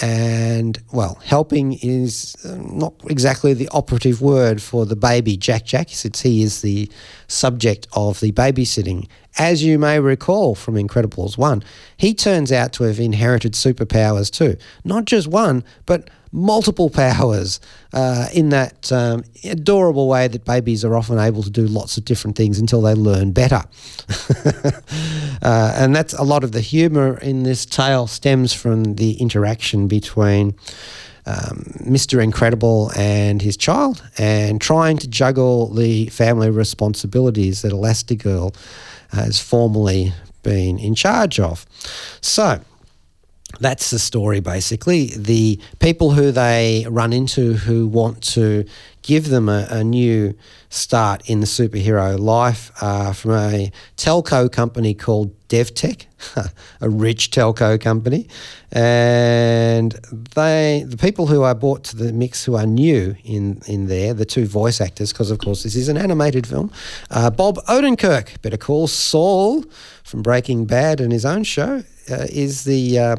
And 0.00 0.82
well, 0.90 1.20
helping 1.22 1.74
is 1.82 2.34
uh, 2.46 2.56
not 2.56 2.94
exactly 3.10 3.52
the 3.52 3.68
operative 3.72 4.22
word 4.22 4.62
for 4.62 4.86
the 4.86 4.96
baby 4.96 5.36
Jack 5.36 5.66
Jack, 5.66 5.90
since 5.90 6.22
he 6.22 6.42
is 6.42 6.62
the 6.62 6.90
subject 7.28 7.88
of 7.92 8.20
the 8.20 8.32
babysitting. 8.32 9.06
As 9.38 9.62
you 9.62 9.78
may 9.78 10.00
recall 10.00 10.54
from 10.54 10.76
Incredibles 10.76 11.36
1, 11.36 11.62
he 11.98 12.14
turns 12.14 12.50
out 12.50 12.72
to 12.74 12.84
have 12.84 12.98
inherited 12.98 13.52
superpowers 13.52 14.30
too. 14.30 14.56
Not 14.82 15.04
just 15.04 15.28
one, 15.28 15.62
but 15.84 16.08
multiple 16.32 16.88
powers 16.88 17.60
uh, 17.92 18.26
in 18.32 18.48
that 18.48 18.90
um, 18.90 19.22
adorable 19.44 20.08
way 20.08 20.26
that 20.28 20.44
babies 20.44 20.84
are 20.84 20.96
often 20.96 21.18
able 21.18 21.42
to 21.42 21.50
do 21.50 21.66
lots 21.66 21.98
of 21.98 22.04
different 22.04 22.36
things 22.36 22.58
until 22.58 22.80
they 22.80 22.94
learn 22.94 23.32
better. 23.32 23.62
uh, 25.42 25.74
and 25.76 25.94
that's 25.94 26.14
a 26.14 26.22
lot 26.22 26.42
of 26.42 26.52
the 26.52 26.60
humour 26.60 27.18
in 27.18 27.42
this 27.42 27.66
tale 27.66 28.06
stems 28.06 28.52
from 28.52 28.94
the 28.94 29.12
interaction 29.20 29.86
between. 29.88 30.54
Um, 31.24 31.62
Mr. 31.84 32.20
Incredible 32.20 32.90
and 32.96 33.40
his 33.40 33.56
child, 33.56 34.02
and 34.18 34.60
trying 34.60 34.98
to 34.98 35.06
juggle 35.06 35.72
the 35.72 36.06
family 36.06 36.50
responsibilities 36.50 37.62
that 37.62 37.70
Elastigirl 37.70 38.56
has 39.12 39.38
formerly 39.38 40.12
been 40.42 40.80
in 40.80 40.96
charge 40.96 41.38
of. 41.38 41.64
So, 42.20 42.60
that's 43.62 43.90
the 43.90 43.99
story 43.99 44.40
basically. 44.40 45.07
The 45.16 45.61
people 45.78 46.11
who 46.12 46.33
they 46.33 46.87
run 46.88 47.12
into 47.12 47.54
who 47.54 47.87
want 47.87 48.23
to 48.35 48.64
give 49.02 49.28
them 49.28 49.49
a, 49.49 49.66
a 49.71 49.85
new 49.85 50.35
start 50.69 51.28
in 51.28 51.40
the 51.40 51.47
superhero 51.47 52.19
life 52.19 52.71
are 52.81 53.12
from 53.12 53.33
a 53.33 53.73
telco 53.97 54.50
company 54.50 54.95
called 54.95 55.31
DevTech, 55.49 56.07
a 56.81 56.88
rich 56.88 57.31
telco 57.31 57.81
company. 57.81 58.28
And 58.71 59.92
they, 60.35 60.85
the 60.87 60.97
people 60.97 61.26
who 61.26 61.42
are 61.42 61.54
brought 61.54 61.85
to 61.85 61.97
the 61.97 62.12
mix 62.12 62.45
who 62.45 62.57
are 62.57 62.66
new 62.66 63.16
in, 63.25 63.61
in 63.66 63.87
there, 63.88 64.14
the 64.14 64.25
two 64.25 64.47
voice 64.47 64.81
actors, 64.81 65.12
because 65.12 65.31
of 65.31 65.38
course 65.38 65.62
this 65.64 65.75
is 65.75 65.88
an 65.88 65.99
animated 65.99 66.47
film, 66.47 66.73
uh, 67.11 67.28
Bob 67.31 67.57
Odenkirk, 67.69 68.40
better 68.40 68.57
call 68.57 68.87
Saul 68.87 69.64
from 70.04 70.23
Breaking 70.23 70.64
Bad 70.64 71.00
and 71.00 71.12
his 71.12 71.25
own 71.25 71.45
show, 71.45 71.83
is 72.09 72.64
the 72.64 72.99
uh, 72.99 73.16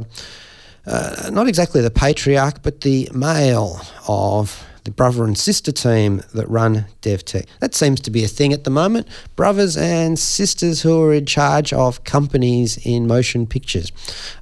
uh, 0.86 1.30
not 1.32 1.48
exactly 1.48 1.82
the 1.82 1.92
patriarch, 1.92 2.62
but 2.62 2.82
the 2.82 3.10
male 3.14 3.82
of 4.08 4.66
the 4.84 4.92
brother 4.92 5.24
and 5.24 5.38
sister 5.38 5.72
team 5.72 6.22
that 6.34 6.48
run 6.50 6.86
DevTech. 7.02 7.48
That 7.62 7.74
seems 7.74 8.02
to 8.02 8.12
be 8.12 8.24
a 8.24 8.28
thing 8.28 8.52
at 8.52 8.66
the 8.66 8.70
moment. 8.70 9.08
Brothers 9.36 9.78
and 9.78 10.20
sisters 10.20 10.82
who 10.82 11.02
are 11.04 11.14
in 11.14 11.26
charge 11.26 11.72
of 11.72 12.04
companies 12.04 12.78
in 12.86 13.08
motion 13.08 13.48
pictures. 13.48 13.92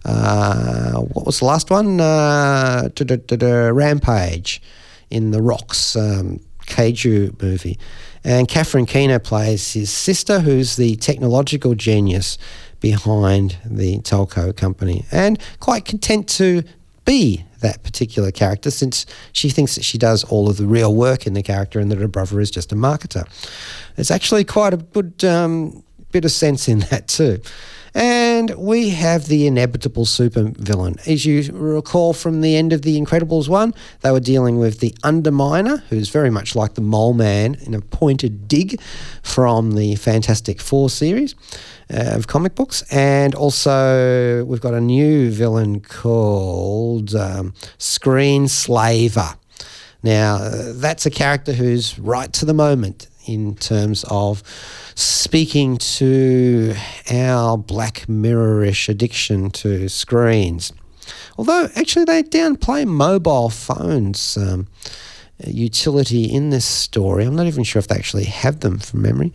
Uh, 0.03 0.99
what 0.99 1.25
was 1.27 1.39
the 1.39 1.45
last 1.45 1.69
one? 1.69 2.01
Uh, 2.01 2.89
Rampage 3.71 4.61
in 5.11 5.31
the 5.31 5.41
Rocks 5.41 5.95
um, 5.95 6.39
Kaiju 6.65 7.39
movie. 7.41 7.77
And 8.23 8.47
Catherine 8.47 8.85
Keener 8.85 9.19
plays 9.19 9.73
his 9.73 9.91
sister, 9.91 10.39
who's 10.39 10.75
the 10.75 10.95
technological 10.97 11.75
genius 11.75 12.37
behind 12.81 13.57
the 13.63 13.99
telco 13.99 14.55
company 14.55 15.05
and 15.11 15.39
quite 15.59 15.85
content 15.85 16.27
to 16.27 16.63
be 17.05 17.45
that 17.61 17.83
particular 17.83 18.31
character 18.31 18.69
since 18.69 19.05
she 19.31 19.49
thinks 19.49 19.75
that 19.75 19.85
she 19.85 19.97
does 19.97 20.23
all 20.25 20.49
of 20.49 20.57
the 20.57 20.65
real 20.65 20.93
work 20.93 21.25
in 21.25 21.33
the 21.33 21.43
character 21.43 21.79
and 21.79 21.91
that 21.91 21.99
her 21.99 22.07
brother 22.07 22.41
is 22.41 22.51
just 22.51 22.71
a 22.71 22.75
marketer. 22.75 23.25
There's 23.95 24.11
actually 24.11 24.43
quite 24.43 24.73
a 24.73 24.77
good 24.77 25.23
um, 25.23 25.83
bit 26.11 26.25
of 26.25 26.31
sense 26.31 26.67
in 26.67 26.79
that 26.91 27.07
too. 27.07 27.39
And 27.93 28.51
we 28.51 28.89
have 28.89 29.25
the 29.25 29.47
inevitable 29.47 30.05
super 30.05 30.51
villain. 30.55 30.95
As 31.05 31.25
you 31.25 31.51
recall 31.51 32.13
from 32.13 32.39
the 32.41 32.55
end 32.55 32.71
of 32.71 32.83
The 32.83 32.99
Incredibles 32.99 33.49
1, 33.49 33.73
they 33.99 34.11
were 34.11 34.21
dealing 34.21 34.59
with 34.59 34.79
the 34.79 34.91
Underminer, 35.03 35.83
who's 35.89 36.09
very 36.09 36.29
much 36.29 36.55
like 36.55 36.75
the 36.75 36.81
Mole 36.81 37.13
Man 37.13 37.55
in 37.55 37.73
a 37.73 37.81
pointed 37.81 38.47
dig 38.47 38.79
from 39.23 39.73
the 39.73 39.95
Fantastic 39.95 40.61
Four 40.61 40.89
series 40.89 41.35
uh, 41.93 42.15
of 42.15 42.27
comic 42.27 42.55
books. 42.55 42.83
And 42.91 43.35
also, 43.35 44.45
we've 44.45 44.61
got 44.61 44.73
a 44.73 44.81
new 44.81 45.29
villain 45.29 45.81
called 45.81 47.13
um, 47.13 47.53
Screen 47.77 48.47
Slaver. 48.47 49.35
Now, 50.01 50.35
uh, 50.35 50.73
that's 50.75 51.05
a 51.05 51.11
character 51.11 51.53
who's 51.53 51.99
right 51.99 52.31
to 52.33 52.45
the 52.45 52.53
moment 52.53 53.07
in 53.25 53.55
terms 53.55 54.05
of 54.09 54.43
speaking 54.95 55.77
to 55.77 56.73
our 57.09 57.57
Black 57.57 58.07
Mirror-ish 58.09 58.89
addiction 58.89 59.51
to 59.51 59.89
screens. 59.89 60.73
Although, 61.37 61.69
actually, 61.75 62.05
they 62.05 62.23
downplay 62.23 62.85
mobile 62.85 63.49
phones. 63.49 64.37
Um, 64.37 64.67
utility 65.47 66.25
in 66.25 66.51
this 66.51 66.65
story. 66.65 67.25
I'm 67.25 67.35
not 67.35 67.47
even 67.47 67.63
sure 67.63 67.79
if 67.79 67.87
they 67.87 67.95
actually 67.95 68.25
have 68.25 68.59
them 68.59 68.79
from 68.79 69.01
memory. 69.01 69.33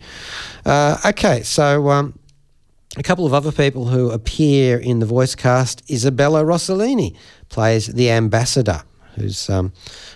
Uh, 0.65 0.97
okay, 1.05 1.43
so 1.43 1.89
um, 1.89 2.17
a 2.95 3.03
couple 3.03 3.25
of 3.25 3.33
other 3.33 3.51
people 3.51 3.87
who 3.87 4.11
appear 4.11 4.77
in 4.77 4.99
the 4.99 5.05
voice 5.05 5.35
cast 5.35 5.89
Isabella 5.91 6.43
Rossellini 6.43 7.15
plays 7.49 7.87
the 7.87 8.09
ambassador 8.09 8.83
who's 9.17 9.49
um, 9.49 9.73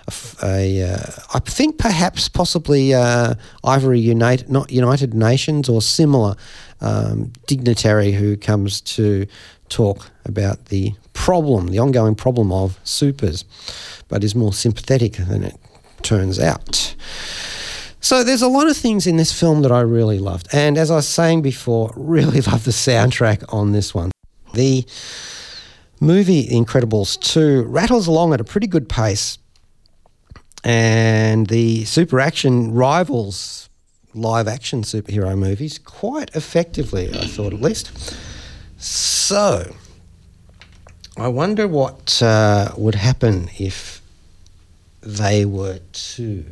a, 0.07 0.13
a 0.43 0.93
uh, 0.93 1.11
I 1.33 1.39
think 1.39 1.77
perhaps 1.77 2.29
possibly 2.29 2.93
uh, 2.93 3.35
either 3.63 3.93
United, 3.93 4.49
not 4.49 4.71
United 4.71 5.13
Nations 5.13 5.69
or 5.69 5.81
similar 5.81 6.35
um, 6.81 7.31
dignitary 7.47 8.11
who 8.11 8.37
comes 8.37 8.81
to 8.81 9.27
talk 9.69 10.09
about 10.25 10.65
the 10.65 10.93
problem, 11.13 11.67
the 11.67 11.79
ongoing 11.79 12.15
problem 12.15 12.51
of 12.51 12.79
supers, 12.83 13.45
but 14.07 14.23
is 14.23 14.35
more 14.35 14.53
sympathetic 14.53 15.13
than 15.13 15.43
it 15.43 15.55
turns 16.01 16.39
out. 16.39 16.95
So 18.03 18.23
there's 18.23 18.41
a 18.41 18.47
lot 18.47 18.67
of 18.67 18.75
things 18.75 19.05
in 19.05 19.17
this 19.17 19.31
film 19.37 19.61
that 19.61 19.71
I 19.71 19.81
really 19.81 20.17
loved. 20.17 20.47
And 20.51 20.77
as 20.77 20.89
I 20.89 20.95
was 20.95 21.07
saying 21.07 21.43
before, 21.43 21.93
really 21.95 22.41
love 22.41 22.65
the 22.65 22.71
soundtrack 22.71 23.53
on 23.53 23.71
this 23.71 23.93
one. 23.93 24.11
The 24.53 24.85
movie 26.01 26.47
Incredibles 26.47 27.17
2 27.21 27.63
rattles 27.63 28.07
along 28.07 28.33
at 28.33 28.41
a 28.41 28.43
pretty 28.43 28.67
good 28.67 28.89
pace. 28.89 29.37
And 30.63 31.47
the 31.47 31.85
super 31.85 32.19
action 32.19 32.73
rivals 32.73 33.69
live 34.13 34.47
action 34.47 34.81
superhero 34.81 35.37
movies 35.37 35.77
quite 35.77 36.35
effectively, 36.35 37.09
I 37.17 37.27
thought 37.27 37.53
at 37.53 37.61
least. 37.61 38.17
So, 38.77 39.73
I 41.17 41.27
wonder 41.27 41.67
what 41.67 42.21
uh, 42.21 42.71
would 42.77 42.95
happen 42.95 43.49
if 43.59 44.01
they 45.01 45.45
were 45.45 45.79
to 45.93 46.45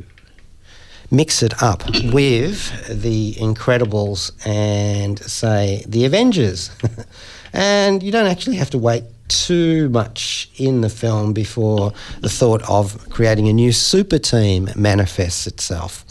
mix 1.10 1.42
it 1.42 1.60
up 1.60 1.84
with 2.12 3.02
the 3.02 3.34
Incredibles 3.34 4.32
and, 4.46 5.18
say, 5.18 5.84
the 5.88 6.04
Avengers. 6.04 6.70
and 7.52 8.02
you 8.02 8.12
don't 8.12 8.26
actually 8.26 8.56
have 8.56 8.70
to 8.70 8.78
wait 8.78 9.04
too 9.30 9.88
much 9.88 10.50
in 10.56 10.82
the 10.82 10.88
film 10.88 11.32
before 11.32 11.92
the 12.20 12.28
thought 12.28 12.62
of 12.68 13.08
creating 13.08 13.48
a 13.48 13.52
new 13.52 13.72
super 13.72 14.18
team 14.18 14.68
manifests 14.76 15.46
itself. 15.46 16.04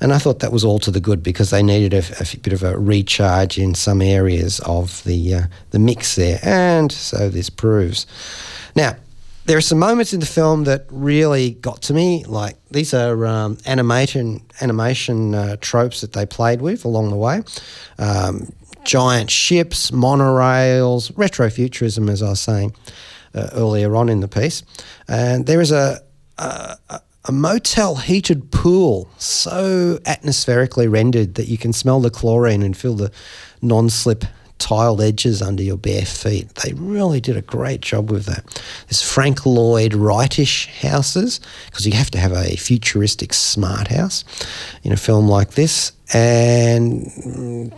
And 0.00 0.12
I 0.12 0.18
thought 0.18 0.40
that 0.40 0.52
was 0.52 0.64
all 0.64 0.80
to 0.80 0.90
the 0.90 1.00
good 1.00 1.22
because 1.22 1.50
they 1.50 1.62
needed 1.62 1.94
a, 1.94 2.02
a 2.20 2.36
bit 2.38 2.52
of 2.52 2.62
a 2.62 2.76
recharge 2.76 3.56
in 3.56 3.74
some 3.74 4.02
areas 4.02 4.60
of 4.60 5.02
the 5.04 5.34
uh, 5.34 5.42
the 5.70 5.78
mix 5.78 6.16
there, 6.16 6.40
and 6.42 6.90
so 6.90 7.28
this 7.28 7.48
proves. 7.48 8.06
Now, 8.74 8.96
there 9.44 9.56
are 9.56 9.62
some 9.62 9.78
moments 9.78 10.12
in 10.12 10.20
the 10.20 10.26
film 10.26 10.64
that 10.64 10.86
really 10.90 11.52
got 11.52 11.82
to 11.82 11.94
me. 11.94 12.24
Like 12.24 12.56
these 12.70 12.94
are 12.94 13.26
um, 13.26 13.58
animation 13.66 14.42
animation 14.60 15.34
uh, 15.34 15.56
tropes 15.60 16.00
that 16.00 16.12
they 16.12 16.26
played 16.26 16.62
with 16.62 16.84
along 16.84 17.10
the 17.10 17.16
way. 17.16 17.42
Um, 17.98 18.52
giant 18.84 19.30
ships, 19.30 19.90
monorails, 19.90 21.12
retrofuturism, 21.12 22.10
as 22.10 22.22
I 22.22 22.30
was 22.30 22.40
saying 22.40 22.74
uh, 23.34 23.48
earlier 23.52 23.94
on 23.96 24.08
in 24.08 24.20
the 24.20 24.28
piece. 24.28 24.62
And 25.08 25.46
there 25.46 25.60
is 25.60 25.72
a, 25.72 26.00
a, 26.38 26.76
a 27.24 27.32
motel 27.32 27.96
heated 27.96 28.50
pool 28.50 29.08
so 29.18 29.98
atmospherically 30.04 30.88
rendered 30.88 31.34
that 31.36 31.48
you 31.48 31.58
can 31.58 31.72
smell 31.72 32.00
the 32.00 32.10
chlorine 32.10 32.62
and 32.62 32.76
feel 32.76 32.94
the 32.94 33.12
non 33.60 33.88
slip 33.88 34.24
tiled 34.62 35.00
edges 35.00 35.42
under 35.42 35.62
your 35.62 35.76
bare 35.76 36.06
feet. 36.06 36.48
They 36.54 36.72
really 36.74 37.20
did 37.20 37.36
a 37.36 37.42
great 37.42 37.80
job 37.80 38.12
with 38.12 38.26
that. 38.26 38.44
There's 38.86 39.02
Frank 39.02 39.44
Lloyd 39.44 39.92
Wrightish 39.92 40.68
houses, 40.68 41.40
because 41.66 41.84
you 41.84 41.92
have 41.94 42.12
to 42.12 42.18
have 42.18 42.32
a 42.32 42.54
futuristic 42.54 43.34
smart 43.34 43.88
house 43.88 44.24
in 44.84 44.92
a 44.92 44.96
film 44.96 45.26
like 45.26 45.52
this, 45.54 45.90
and 46.14 47.72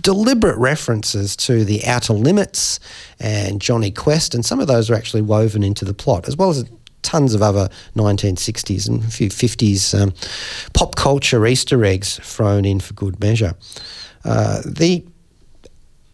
deliberate 0.00 0.56
references 0.58 1.34
to 1.36 1.64
the 1.64 1.84
Outer 1.84 2.12
Limits 2.12 2.78
and 3.18 3.60
Jonny 3.60 3.90
Quest, 3.90 4.32
and 4.32 4.46
some 4.46 4.60
of 4.60 4.68
those 4.68 4.88
are 4.88 4.94
actually 4.94 5.22
woven 5.22 5.64
into 5.64 5.84
the 5.84 5.94
plot, 5.94 6.28
as 6.28 6.36
well 6.36 6.50
as 6.50 6.64
tons 7.02 7.34
of 7.34 7.42
other 7.42 7.68
1960s 7.96 8.88
and 8.88 9.02
a 9.02 9.08
few 9.08 9.28
50s 9.28 10.00
um, 10.00 10.12
pop 10.72 10.94
culture 10.94 11.44
Easter 11.46 11.84
eggs 11.84 12.20
thrown 12.22 12.64
in 12.64 12.78
for 12.78 12.94
good 12.94 13.18
measure. 13.18 13.54
Uh, 14.24 14.62
the 14.64 15.04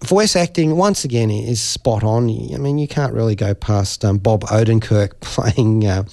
voice 0.05 0.37
acting, 0.37 0.77
once 0.77 1.05
again, 1.05 1.31
is 1.31 1.61
spot 1.61 2.05
on. 2.05 2.25
I 2.25 2.59
mean, 2.59 2.79
you 2.79 2.87
can't 2.89 3.13
really 3.13 3.35
go 3.35 3.55
past 3.55 4.05
um, 4.05 4.19
Bob 4.19 4.43
Odenkirk 4.43 5.13
playing 5.21 5.87
uh, 5.87 6.05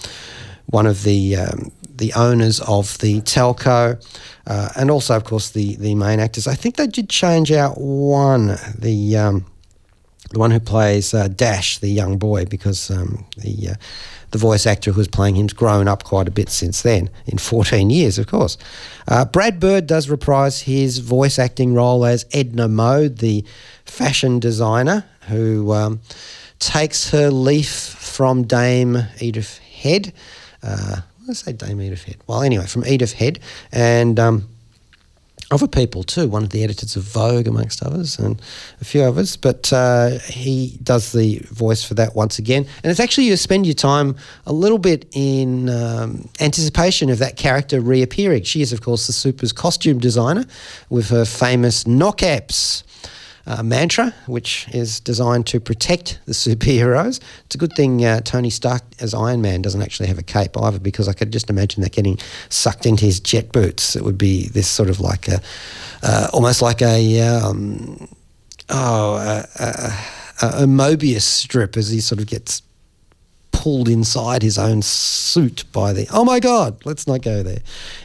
one 0.68 0.88
of 0.88 1.04
the 1.04 1.36
um, 1.36 1.72
the 1.96 2.14
owners 2.14 2.60
of 2.62 2.98
the 3.00 3.22
telco, 3.22 4.04
uh, 4.48 4.70
and 4.76 4.90
also, 4.90 5.16
of 5.16 5.24
course, 5.24 5.52
the 5.52 5.76
the 5.76 5.96
main 5.96 6.20
actors. 6.20 6.48
I 6.48 6.56
think 6.56 6.78
they 6.78 6.88
did 6.88 7.10
change 7.10 7.52
out 7.52 7.80
one, 7.80 8.58
the 8.78 9.18
um, 9.18 9.46
the 10.32 10.40
one 10.40 10.52
who 10.52 10.60
plays 10.60 11.14
uh, 11.14 11.28
Dash, 11.28 11.78
the 11.80 11.90
young 11.90 12.18
boy, 12.18 12.46
because 12.46 12.90
um, 12.90 13.26
the 13.38 13.70
uh, 13.70 13.74
the 14.32 14.38
voice 14.38 14.66
actor 14.66 14.92
who's 14.92 15.08
playing 15.08 15.36
him's 15.36 15.54
grown 15.54 15.88
up 15.88 16.04
quite 16.04 16.28
a 16.28 16.32
bit 16.32 16.50
since 16.50 16.82
then, 16.82 17.10
in 17.26 17.38
14 17.38 17.90
years, 17.90 18.18
of 18.18 18.28
course. 18.28 18.58
Uh, 19.08 19.26
Brad 19.26 19.60
Bird 19.60 19.88
does 19.88 20.10
reprise 20.10 20.62
his 20.62 21.00
voice 21.00 21.38
acting 21.38 21.74
role 21.74 22.06
as 22.06 22.26
Edna 22.32 22.68
Mode, 22.68 23.18
the 23.18 23.46
fashion 23.86 24.40
designer 24.40 25.06
who 25.28 25.72
um, 25.74 26.02
takes 26.60 27.12
her 27.12 27.30
leaf 27.30 27.70
from 27.70 28.44
Dame 28.44 29.06
Edith 29.20 29.60
Head. 29.60 30.14
Uh, 30.64 31.02
I 31.30 31.34
say 31.34 31.54
Dame 31.54 31.82
Edith 31.82 32.04
Head. 32.04 32.18
Well, 32.28 32.42
anyway, 32.42 32.66
from 32.66 32.86
Edith 32.86 33.14
Head, 33.14 33.40
and 33.72 34.20
um, 34.20 34.48
other 35.52 35.68
people 35.68 36.04
too. 36.04 36.28
One 36.28 36.44
of 36.44 36.50
the 36.50 36.64
editors 36.64 36.96
of 36.96 37.04
Vogue, 37.04 37.48
amongst 37.48 37.84
others, 37.84 38.18
and 38.18 38.42
a 38.80 38.86
few 38.86 39.02
others. 39.02 39.36
But 39.36 39.72
uh, 39.74 40.20
he 40.20 40.78
does 40.84 41.12
the 41.12 41.40
voice 41.50 41.84
for 41.84 41.94
that 41.96 42.16
once 42.16 42.40
again, 42.40 42.66
and 42.84 42.92
it's 42.92 43.00
actually 43.00 43.28
you 43.28 43.38
spend 43.38 43.66
your 43.66 43.76
time 43.76 44.16
a 44.46 44.54
little 44.54 44.78
bit 44.78 45.06
in 45.14 45.70
um, 45.70 46.30
anticipation 46.40 47.10
of 47.10 47.20
that 47.20 47.38
character 47.38 47.82
reappearing. 47.82 48.44
She 48.44 48.62
is, 48.62 48.74
of 48.74 48.82
course, 48.82 49.08
the 49.08 49.14
Super's 49.14 49.52
costume 49.52 50.00
designer 50.00 50.46
with 50.90 51.10
her 51.10 51.26
famous 51.26 51.86
no 51.86 52.12
capes 52.12 52.84
uh, 53.46 53.64
mantra, 53.64 54.14
which 54.28 54.68
is 54.74 55.00
designed 55.00 55.48
to 55.48 55.60
protect 55.60 56.20
the 56.26 56.32
superheroes. 56.34 57.20
It's 57.46 57.56
a 57.56 57.58
good 57.58 57.74
thing 57.74 58.06
uh, 58.06 58.22
Tony 58.22 58.50
Stark 58.50 58.84
as 59.00 59.14
Iron 59.14 59.42
Man 59.42 59.62
doesn't 59.62 59.82
actually 59.82 60.08
have 60.08 60.18
a 60.18 60.24
cape 60.24 60.58
either, 60.58 60.80
because 60.80 61.08
I 61.08 61.14
could 61.14 61.32
just 61.32 61.50
imagine 61.50 61.82
that 61.84 61.92
getting 61.92 62.18
sucked 62.50 62.86
into 62.86 63.06
his 63.06 63.20
jet 63.20 63.52
boots. 63.52 63.96
It 63.96 64.04
would 64.04 64.18
be 64.18 64.48
this 64.50 64.68
sort 64.68 64.90
of 64.90 65.00
like 65.00 65.28
a, 65.28 65.42
uh, 66.04 66.28
almost 66.34 66.62
like 66.62 66.82
a, 66.82 67.22
um, 67.22 68.08
oh, 68.70 69.16
a, 69.16 69.48
a, 69.60 70.64
a 70.64 70.66
Mobius 70.66 71.22
strip 71.22 71.78
as 71.78 71.90
he 71.90 72.00
sort 72.00 72.20
of 72.20 72.28
gets 72.28 72.62
pulled 73.62 73.88
inside 73.88 74.42
his 74.42 74.58
own 74.58 74.82
suit 74.82 75.66
by 75.72 75.94
the. 75.94 76.08
Oh 76.12 76.26
my 76.26 76.40
God! 76.40 76.84
Let's 76.84 77.06
not 77.06 77.22
go 77.22 77.44
there. 77.44 77.60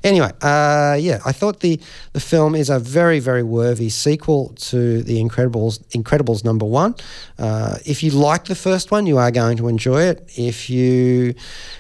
Anyway, 0.05 0.31
uh, 0.43 0.99
yeah, 1.01 1.21
I 1.25 1.33
thought 1.33 1.61
the 1.61 1.81
the 2.13 2.21
film 2.21 2.55
is 2.55 2.69
a 2.69 2.79
very 2.79 3.21
very 3.21 3.43
worthy 3.43 3.89
sequel 3.89 4.53
to 4.71 5.03
the 5.03 5.17
Incredibles. 5.19 5.83
Incredibles 6.01 6.45
number 6.45 6.67
one. 6.67 6.95
Uh, 7.39 7.79
if 7.87 8.03
you 8.03 8.11
like 8.11 8.45
the 8.45 8.55
first 8.55 8.91
one, 8.91 9.07
you 9.07 9.17
are 9.17 9.31
going 9.31 9.57
to 9.57 9.69
enjoy 9.69 10.03
it. 10.03 10.31
If 10.37 10.69
you 10.69 11.35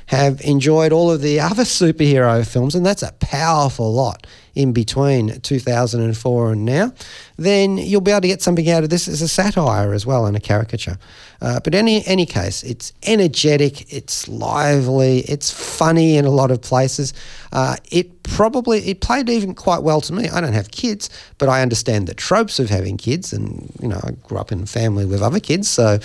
have 0.06 0.40
enjoyed 0.40 0.90
all 0.90 1.10
of 1.10 1.20
the 1.20 1.38
other 1.40 1.64
superhero 1.64 2.46
films, 2.50 2.74
and 2.74 2.86
that's 2.86 3.02
a 3.02 3.12
powerful 3.20 3.92
lot 3.92 4.26
in 4.57 4.73
between 4.73 5.38
2004 5.42 6.53
and 6.53 6.64
now, 6.64 6.92
then 7.37 7.77
you'll 7.77 8.01
be 8.01 8.11
able 8.11 8.23
to 8.23 8.29
get 8.29 8.40
something 8.40 8.69
out 8.71 8.83
of 8.83 8.90
this 8.90 9.07
as 9.07 9.21
a 9.21 9.29
satire 9.29 9.92
as 9.92 10.07
well 10.07 10.25
and 10.25 10.37
a 10.37 10.40
caricature. 10.40 10.99
Uh, 11.42 11.61
but 11.61 11.75
any 11.75 12.05
any 12.07 12.25
case, 12.25 12.62
it's 12.62 12.95
energetic, 13.03 13.92
it's 13.92 14.27
lively, 14.27 15.21
it's 15.21 15.51
funny 15.51 16.16
in 16.16 16.25
a 16.25 16.31
lot 16.31 16.51
of 16.51 16.62
places. 16.62 17.12
Uh, 17.53 17.77
it 17.90 18.23
probably 18.23 18.79
it 18.88 19.03
played 19.03 19.29
even 19.29 19.55
quite 19.55 19.83
well 19.83 20.01
to 20.01 20.14
me. 20.14 20.31
I 20.31 20.40
don't 20.40 20.55
have 20.55 20.71
kids, 20.71 21.11
but 21.37 21.51
I 21.51 21.61
understand 21.61 22.09
the 22.09 22.14
tropes 22.14 22.59
of 22.59 22.71
having 22.71 22.97
kids, 22.97 23.35
and 23.35 23.71
you 23.83 23.88
know 23.88 24.01
I 24.03 24.12
grew 24.27 24.38
up 24.38 24.51
in 24.51 24.62
a 24.62 24.66
family 24.66 25.05
with 25.05 25.21
other 25.21 25.40
kids, 25.40 25.69
so 25.69 25.99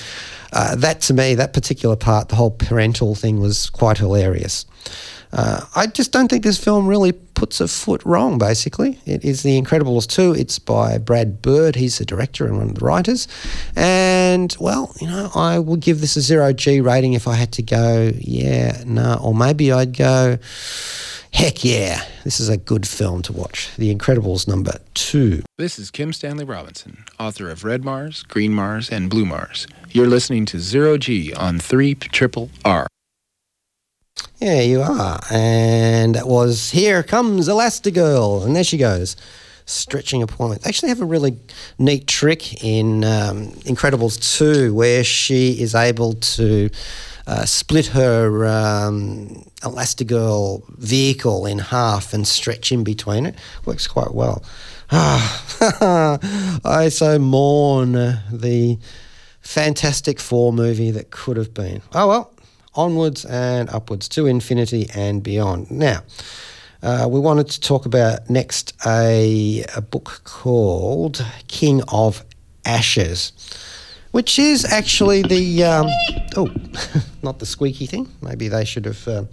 uh, 0.51 0.75
that 0.75 0.99
to 1.01 1.13
me, 1.13 1.35
that 1.35 1.53
particular 1.53 1.95
part, 1.95 2.27
the 2.27 2.35
whole 2.35 2.51
parental 2.51 3.15
thing 3.15 3.39
was 3.39 3.69
quite 3.69 3.97
hilarious. 3.97 4.65
Uh, 5.33 5.65
I 5.75 5.87
just 5.87 6.11
don't 6.11 6.27
think 6.27 6.43
this 6.43 6.61
film 6.61 6.87
really 6.87 7.13
puts 7.41 7.61
a 7.61 7.67
foot 7.67 8.03
wrong, 8.05 8.37
basically. 8.37 8.99
It 9.05 9.23
is 9.23 9.43
The 9.43 9.59
Incredibles 9.59 10.07
2. 10.07 10.33
It's 10.33 10.59
by 10.59 10.97
Brad 10.97 11.41
Bird. 11.41 11.75
He's 11.75 11.97
the 11.97 12.05
director 12.05 12.45
and 12.45 12.57
one 12.57 12.69
of 12.69 12.75
the 12.75 12.85
writers. 12.85 13.27
And, 13.75 14.55
well, 14.59 14.93
you 14.99 15.07
know, 15.07 15.31
I 15.33 15.57
would 15.57 15.79
give 15.79 16.01
this 16.01 16.15
a 16.15 16.21
zero 16.21 16.53
G 16.53 16.81
rating 16.81 17.13
if 17.13 17.27
I 17.27 17.35
had 17.35 17.51
to 17.53 17.63
go, 17.63 18.11
yeah, 18.17 18.83
no, 18.85 19.15
nah, 19.15 19.23
or 19.23 19.33
maybe 19.33 19.71
I'd 19.71 19.97
go, 19.97 20.37
heck 21.33 21.63
yeah, 21.63 22.03
this 22.23 22.39
is 22.39 22.49
a 22.49 22.57
good 22.57 22.87
film 22.87 23.21
to 23.23 23.33
watch. 23.33 23.69
The 23.77 23.93
Incredibles 23.93 24.47
number 24.47 24.77
two. 24.93 25.43
This 25.57 25.79
is 25.79 25.89
Kim 25.91 26.13
Stanley 26.13 26.45
Robinson, 26.45 27.05
author 27.19 27.49
of 27.49 27.63
Red 27.63 27.83
Mars, 27.83 28.23
Green 28.23 28.53
Mars, 28.53 28.89
and 28.89 29.09
Blue 29.09 29.25
Mars. 29.25 29.65
You're 29.91 30.07
listening 30.07 30.45
to 30.47 30.59
Zero 30.59 30.97
G 30.97 31.33
on 31.33 31.59
3 31.59 31.95
Triple 31.95 32.49
R. 32.65 32.87
Yeah, 34.41 34.61
you 34.61 34.81
are. 34.81 35.19
And 35.29 36.15
that 36.15 36.27
was 36.27 36.71
Here 36.71 37.03
Comes 37.03 37.47
Elastigirl. 37.47 38.43
And 38.43 38.55
there 38.55 38.63
she 38.63 38.79
goes, 38.79 39.15
stretching 39.65 40.23
a 40.23 40.27
point. 40.27 40.63
They 40.63 40.67
actually 40.69 40.89
have 40.89 40.99
a 40.99 41.05
really 41.05 41.37
neat 41.77 42.07
trick 42.07 42.63
in 42.63 43.03
um, 43.03 43.49
Incredibles 43.65 44.39
2 44.39 44.73
where 44.73 45.03
she 45.03 45.61
is 45.61 45.75
able 45.75 46.13
to 46.13 46.71
uh, 47.27 47.45
split 47.45 47.85
her 47.87 48.47
um, 48.47 49.45
Elastigirl 49.61 50.67
vehicle 50.75 51.45
in 51.45 51.59
half 51.59 52.11
and 52.11 52.27
stretch 52.27 52.71
in 52.71 52.83
between 52.83 53.27
it. 53.27 53.35
Works 53.65 53.85
quite 53.85 54.15
well. 54.15 54.43
Ah, 54.91 56.19
I 56.65 56.89
so 56.89 57.19
mourn 57.19 57.91
the 57.91 58.79
Fantastic 59.41 60.19
Four 60.19 60.51
movie 60.51 60.89
that 60.89 61.11
could 61.11 61.37
have 61.37 61.53
been. 61.53 61.83
Oh 61.93 62.07
well, 62.07 62.33
onwards 62.75 63.25
and 63.25 63.69
upwards 63.69 64.07
to 64.09 64.27
infinity 64.27 64.87
and 64.95 65.23
beyond. 65.23 65.69
Now, 65.71 66.01
Uh, 66.83 67.07
we 67.07 67.19
wanted 67.19 67.47
to 67.47 67.59
talk 67.61 67.85
about 67.85 68.27
next 68.27 68.73
a, 68.87 69.63
a 69.75 69.81
book 69.81 70.21
called 70.23 71.23
King 71.47 71.83
of 71.89 72.23
Ashes, 72.65 73.33
which 74.13 74.39
is 74.39 74.65
actually 74.65 75.21
the 75.21 75.63
um, 75.63 75.85
oh, 76.35 76.49
not 77.21 77.37
the 77.37 77.45
squeaky 77.45 77.85
thing. 77.85 78.07
Maybe 78.21 78.47
they 78.49 78.65
should 78.65 78.85
have. 78.85 79.07
Uh, 79.07 79.23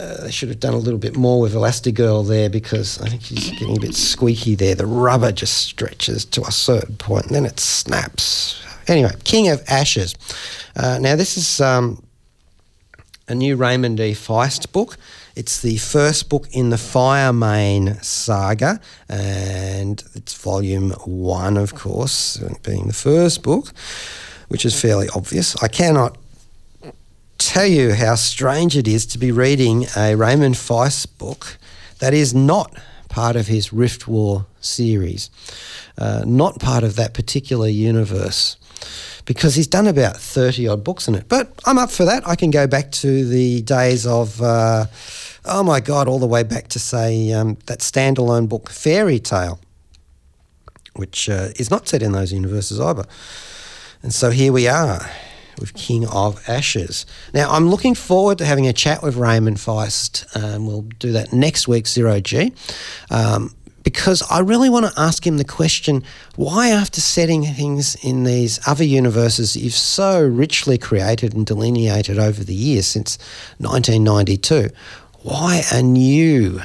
uh, 0.00 0.22
they 0.24 0.30
should 0.30 0.48
have 0.48 0.60
done 0.60 0.72
a 0.72 0.78
little 0.78 0.98
bit 0.98 1.16
more 1.16 1.38
with 1.42 1.52
Elastigirl 1.54 2.26
there 2.26 2.48
because 2.48 2.98
I 3.02 3.08
think 3.10 3.22
she's 3.22 3.50
getting 3.50 3.76
a 3.76 3.80
bit 3.80 3.94
squeaky 3.94 4.54
there. 4.54 4.74
The 4.74 4.86
rubber 4.86 5.32
just 5.32 5.54
stretches 5.58 6.24
to 6.26 6.40
a 6.42 6.50
certain 6.52 6.96
point 6.96 7.26
and 7.26 7.34
then 7.34 7.44
it 7.44 7.60
snaps. 7.60 8.62
Anyway, 8.88 9.12
King 9.24 9.48
of 9.50 9.60
Ashes. 9.68 10.14
Uh, 10.76 10.98
now, 10.98 11.14
this 11.16 11.36
is 11.36 11.60
um, 11.60 12.02
a 13.28 13.34
new 13.34 13.56
Raymond 13.56 14.00
E. 14.00 14.12
Feist 14.12 14.72
book. 14.72 14.96
It's 15.36 15.62
the 15.62 15.78
first 15.78 16.28
book 16.28 16.48
in 16.50 16.70
the 16.70 16.76
Firemane 16.76 18.02
saga, 18.04 18.80
and 19.08 20.02
it's 20.14 20.34
volume 20.34 20.90
one, 21.04 21.56
of 21.56 21.74
course, 21.74 22.38
being 22.62 22.88
the 22.88 22.92
first 22.92 23.42
book, 23.42 23.72
which 24.48 24.64
is 24.64 24.78
fairly 24.78 25.08
obvious. 25.14 25.56
I 25.62 25.68
cannot 25.68 26.18
tell 27.38 27.66
you 27.66 27.94
how 27.94 28.14
strange 28.14 28.76
it 28.76 28.86
is 28.86 29.06
to 29.06 29.18
be 29.18 29.32
reading 29.32 29.86
a 29.96 30.14
Raymond 30.14 30.56
Feist 30.56 31.18
book 31.18 31.58
that 31.98 32.14
is 32.14 32.34
not 32.34 32.76
part 33.08 33.36
of 33.36 33.46
his 33.46 33.72
Rift 33.72 34.08
War 34.08 34.46
series, 34.60 35.30
uh, 35.98 36.24
not 36.26 36.58
part 36.58 36.84
of 36.84 36.96
that 36.96 37.14
particular 37.14 37.68
universe, 37.68 38.56
because 39.24 39.54
he's 39.54 39.66
done 39.66 39.86
about 39.86 40.16
30 40.16 40.68
odd 40.68 40.84
books 40.84 41.08
in 41.08 41.14
it. 41.14 41.28
But 41.28 41.52
I'm 41.64 41.78
up 41.78 41.90
for 41.90 42.04
that. 42.04 42.26
I 42.26 42.36
can 42.36 42.50
go 42.50 42.66
back 42.66 42.90
to 42.92 43.24
the 43.24 43.62
days 43.62 44.06
of, 44.06 44.40
uh, 44.42 44.86
oh 45.44 45.62
my 45.62 45.80
God, 45.80 46.08
all 46.08 46.18
the 46.18 46.26
way 46.26 46.42
back 46.42 46.68
to, 46.68 46.78
say, 46.78 47.32
um, 47.32 47.56
that 47.66 47.80
standalone 47.80 48.48
book, 48.48 48.70
Faerie 48.70 49.20
Tale, 49.20 49.58
which 50.94 51.28
uh, 51.28 51.48
is 51.56 51.70
not 51.70 51.88
set 51.88 52.02
in 52.02 52.12
those 52.12 52.32
universes 52.32 52.80
either. 52.80 53.04
And 54.02 54.12
so 54.12 54.30
here 54.30 54.52
we 54.52 54.66
are 54.66 55.08
with 55.58 55.74
King 55.74 56.06
of 56.08 56.42
Ashes. 56.48 57.06
Now, 57.32 57.50
I'm 57.50 57.68
looking 57.68 57.94
forward 57.94 58.38
to 58.38 58.44
having 58.44 58.66
a 58.66 58.72
chat 58.72 59.02
with 59.02 59.16
Raymond 59.16 59.58
Feist. 59.58 60.26
Um, 60.36 60.66
we'll 60.66 60.82
do 60.82 61.12
that 61.12 61.32
next 61.32 61.68
week, 61.68 61.86
Zero 61.86 62.20
G. 62.20 62.52
Um, 63.10 63.54
because 63.82 64.22
I 64.30 64.40
really 64.40 64.68
want 64.68 64.86
to 64.86 65.00
ask 65.00 65.26
him 65.26 65.38
the 65.38 65.44
question 65.44 66.04
why, 66.36 66.68
after 66.68 67.00
setting 67.00 67.44
things 67.44 67.96
in 68.04 68.24
these 68.24 68.60
other 68.66 68.84
universes 68.84 69.56
you've 69.56 69.74
so 69.74 70.24
richly 70.24 70.78
created 70.78 71.34
and 71.34 71.44
delineated 71.44 72.18
over 72.18 72.44
the 72.44 72.54
years 72.54 72.86
since 72.86 73.18
1992, 73.58 74.70
why 75.22 75.62
a 75.72 75.82
new 75.82 76.60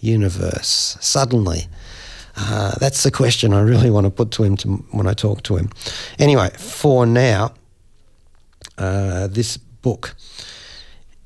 universe 0.00 0.96
suddenly? 1.00 1.66
Uh, 2.36 2.74
that's 2.78 3.02
the 3.02 3.10
question 3.10 3.52
I 3.52 3.60
really 3.60 3.90
want 3.90 4.06
to 4.06 4.10
put 4.10 4.30
to 4.32 4.44
him 4.44 4.56
to, 4.58 4.68
when 4.92 5.06
I 5.06 5.12
talk 5.12 5.42
to 5.44 5.56
him. 5.56 5.70
Anyway, 6.18 6.50
for 6.56 7.04
now, 7.04 7.52
uh, 8.78 9.26
this 9.26 9.56
book 9.56 10.14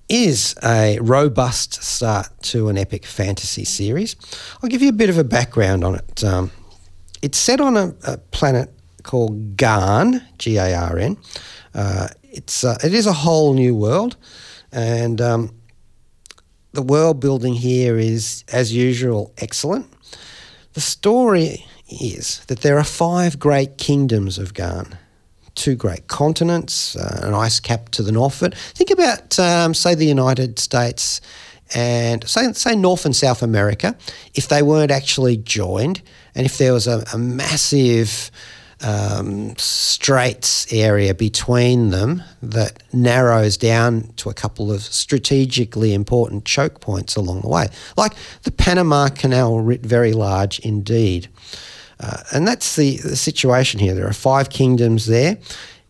is 0.08 0.54
a 0.62 0.98
robust 1.00 1.82
start 1.82 2.28
to 2.42 2.68
an 2.68 2.76
epic 2.78 3.06
fantasy 3.06 3.64
series. 3.64 4.16
I'll 4.62 4.68
give 4.68 4.82
you 4.82 4.88
a 4.88 4.92
bit 4.92 5.08
of 5.08 5.18
a 5.18 5.24
background 5.24 5.84
on 5.84 5.96
it. 5.96 6.24
Um, 6.24 6.50
it's 7.22 7.38
set 7.38 7.60
on 7.60 7.76
a, 7.76 7.94
a, 8.06 8.18
planet 8.18 8.70
called 9.02 9.56
Garn, 9.56 10.22
G 10.38 10.56
A 10.56 10.74
R 10.74 10.98
N. 10.98 11.16
Uh, 11.74 12.08
it's 12.22 12.64
uh, 12.64 12.76
it 12.84 12.92
is 12.92 13.06
a 13.06 13.12
whole 13.12 13.54
new 13.54 13.74
world, 13.74 14.16
and 14.72 15.20
um, 15.20 15.54
the 16.72 16.82
world 16.82 17.20
building 17.20 17.54
here 17.54 17.96
is, 17.98 18.44
as 18.52 18.74
usual, 18.74 19.32
excellent. 19.38 19.86
The 20.74 20.80
story 20.80 21.64
is 21.88 22.44
that 22.46 22.60
there 22.60 22.78
are 22.78 22.84
five 22.84 23.38
great 23.38 23.78
kingdoms 23.78 24.38
of 24.38 24.54
Garn 24.54 24.98
two 25.54 25.74
great 25.74 26.08
continents, 26.08 26.96
uh, 26.96 27.20
an 27.22 27.34
ice 27.34 27.60
cap 27.60 27.90
to 27.90 28.02
the 28.02 28.12
north 28.12 28.42
of 28.42 28.52
it. 28.52 28.58
Think 28.58 28.90
about, 28.90 29.38
um, 29.38 29.74
say, 29.74 29.94
the 29.94 30.06
United 30.06 30.58
States 30.58 31.20
and 31.74 32.28
say, 32.28 32.52
say 32.52 32.76
North 32.76 33.04
and 33.04 33.16
South 33.16 33.42
America, 33.42 33.96
if 34.34 34.48
they 34.48 34.62
weren't 34.62 34.90
actually 34.90 35.36
joined, 35.36 36.02
and 36.34 36.46
if 36.46 36.58
there 36.58 36.72
was 36.72 36.86
a, 36.86 37.04
a 37.12 37.18
massive 37.18 38.30
um, 38.82 39.56
straits 39.56 40.70
area 40.72 41.14
between 41.14 41.90
them 41.90 42.22
that 42.42 42.82
narrows 42.92 43.56
down 43.56 44.12
to 44.16 44.28
a 44.28 44.34
couple 44.34 44.70
of 44.70 44.82
strategically 44.82 45.94
important 45.94 46.44
choke 46.44 46.80
points 46.80 47.16
along 47.16 47.40
the 47.40 47.48
way, 47.48 47.68
like 47.96 48.12
the 48.42 48.50
Panama 48.50 49.08
Canal, 49.08 49.60
very 49.62 50.12
large 50.12 50.58
indeed. 50.60 51.28
Uh, 52.00 52.22
and 52.32 52.46
that's 52.46 52.76
the, 52.76 52.96
the 52.98 53.16
situation 53.16 53.80
here. 53.80 53.94
There 53.94 54.06
are 54.06 54.12
five 54.12 54.50
kingdoms 54.50 55.06
there 55.06 55.38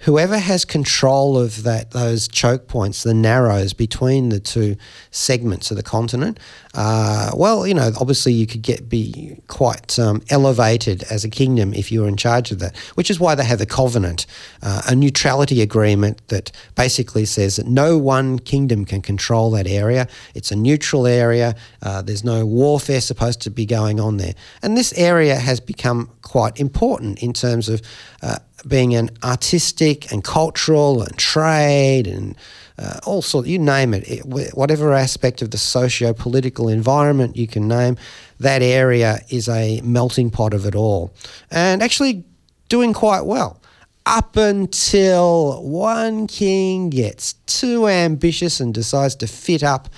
whoever 0.04 0.38
has 0.38 0.66
control 0.66 1.38
of 1.38 1.62
that 1.62 1.92
those 1.92 2.28
choke 2.28 2.68
points, 2.68 3.02
the 3.02 3.14
narrows 3.14 3.72
between 3.72 4.28
the 4.28 4.38
two 4.38 4.76
segments 5.10 5.70
of 5.70 5.76
the 5.78 5.82
continent, 5.82 6.38
uh, 6.74 7.30
well, 7.34 7.66
you 7.66 7.72
know, 7.72 7.90
obviously 7.98 8.32
you 8.32 8.46
could 8.46 8.60
get 8.62 8.88
be 8.88 9.36
quite 9.48 9.98
um, 9.98 10.22
elevated 10.28 11.02
as 11.04 11.24
a 11.24 11.30
kingdom 11.30 11.72
if 11.72 11.90
you 11.90 12.02
were 12.02 12.08
in 12.08 12.16
charge 12.16 12.50
of 12.52 12.58
that. 12.58 12.76
Which 12.94 13.10
is 13.10 13.18
why 13.18 13.34
they 13.34 13.44
have 13.44 13.58
the 13.58 13.66
covenant, 13.66 14.26
uh, 14.62 14.82
a 14.86 14.94
neutrality 14.94 15.62
agreement 15.62 16.26
that 16.28 16.52
basically 16.74 17.24
says 17.24 17.56
that 17.56 17.66
no 17.66 17.96
one 17.96 18.38
kingdom 18.38 18.84
can 18.84 19.00
control 19.00 19.50
that 19.52 19.66
area. 19.66 20.06
It's 20.34 20.50
a 20.50 20.56
neutral 20.56 21.06
area. 21.06 21.54
Uh, 21.80 22.02
there's 22.02 22.24
no 22.24 22.44
warfare 22.44 23.00
supposed 23.00 23.40
to 23.42 23.50
be 23.50 23.64
going 23.64 24.00
on 24.00 24.18
there, 24.18 24.34
and 24.62 24.76
this 24.76 24.92
area 24.98 25.36
has 25.36 25.60
become 25.60 26.10
quite 26.20 26.60
important 26.60 27.22
in 27.22 27.32
terms 27.32 27.68
of 27.68 27.80
uh, 28.22 28.38
being 28.66 28.94
an 28.94 29.10
artistic 29.22 30.10
and 30.12 30.24
cultural 30.24 31.02
and 31.02 31.16
trade 31.16 32.06
and 32.06 32.36
uh, 32.78 32.98
all 33.06 33.22
sorts, 33.22 33.48
you 33.48 33.58
name 33.58 33.94
it, 33.94 34.08
it, 34.08 34.24
whatever 34.24 34.92
aspect 34.92 35.42
of 35.42 35.50
the 35.52 35.58
socio-political 35.58 36.68
environment 36.68 37.36
you 37.36 37.46
can 37.46 37.68
name, 37.68 37.96
that 38.40 38.62
area 38.62 39.20
is 39.28 39.48
a 39.48 39.80
melting 39.82 40.30
pot 40.30 40.52
of 40.52 40.66
it 40.66 40.74
all. 40.74 41.12
And 41.50 41.82
actually 41.82 42.24
doing 42.68 42.92
quite 42.92 43.22
well. 43.22 43.60
Up 44.06 44.36
until 44.36 45.62
one 45.62 46.26
king 46.26 46.90
gets 46.90 47.34
too 47.46 47.88
ambitious 47.88 48.60
and 48.60 48.74
decides 48.74 49.14
to 49.16 49.26
fit 49.26 49.62
up 49.62 49.88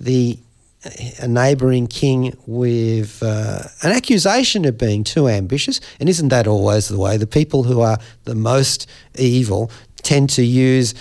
the 0.00 0.38
a 1.20 1.28
neighbouring 1.28 1.86
king 1.86 2.36
with 2.46 3.22
uh, 3.22 3.62
an 3.82 3.92
accusation 3.92 4.64
of 4.64 4.76
being 4.76 5.04
too 5.04 5.28
ambitious. 5.28 5.80
And 6.00 6.08
isn't 6.08 6.28
that 6.28 6.46
always 6.46 6.88
the 6.88 6.98
way? 6.98 7.16
The 7.16 7.26
people 7.26 7.62
who 7.62 7.80
are 7.80 7.98
the 8.24 8.34
most 8.34 8.88
evil 9.14 9.70
tend 10.02 10.30
to 10.30 10.42
use 10.42 10.94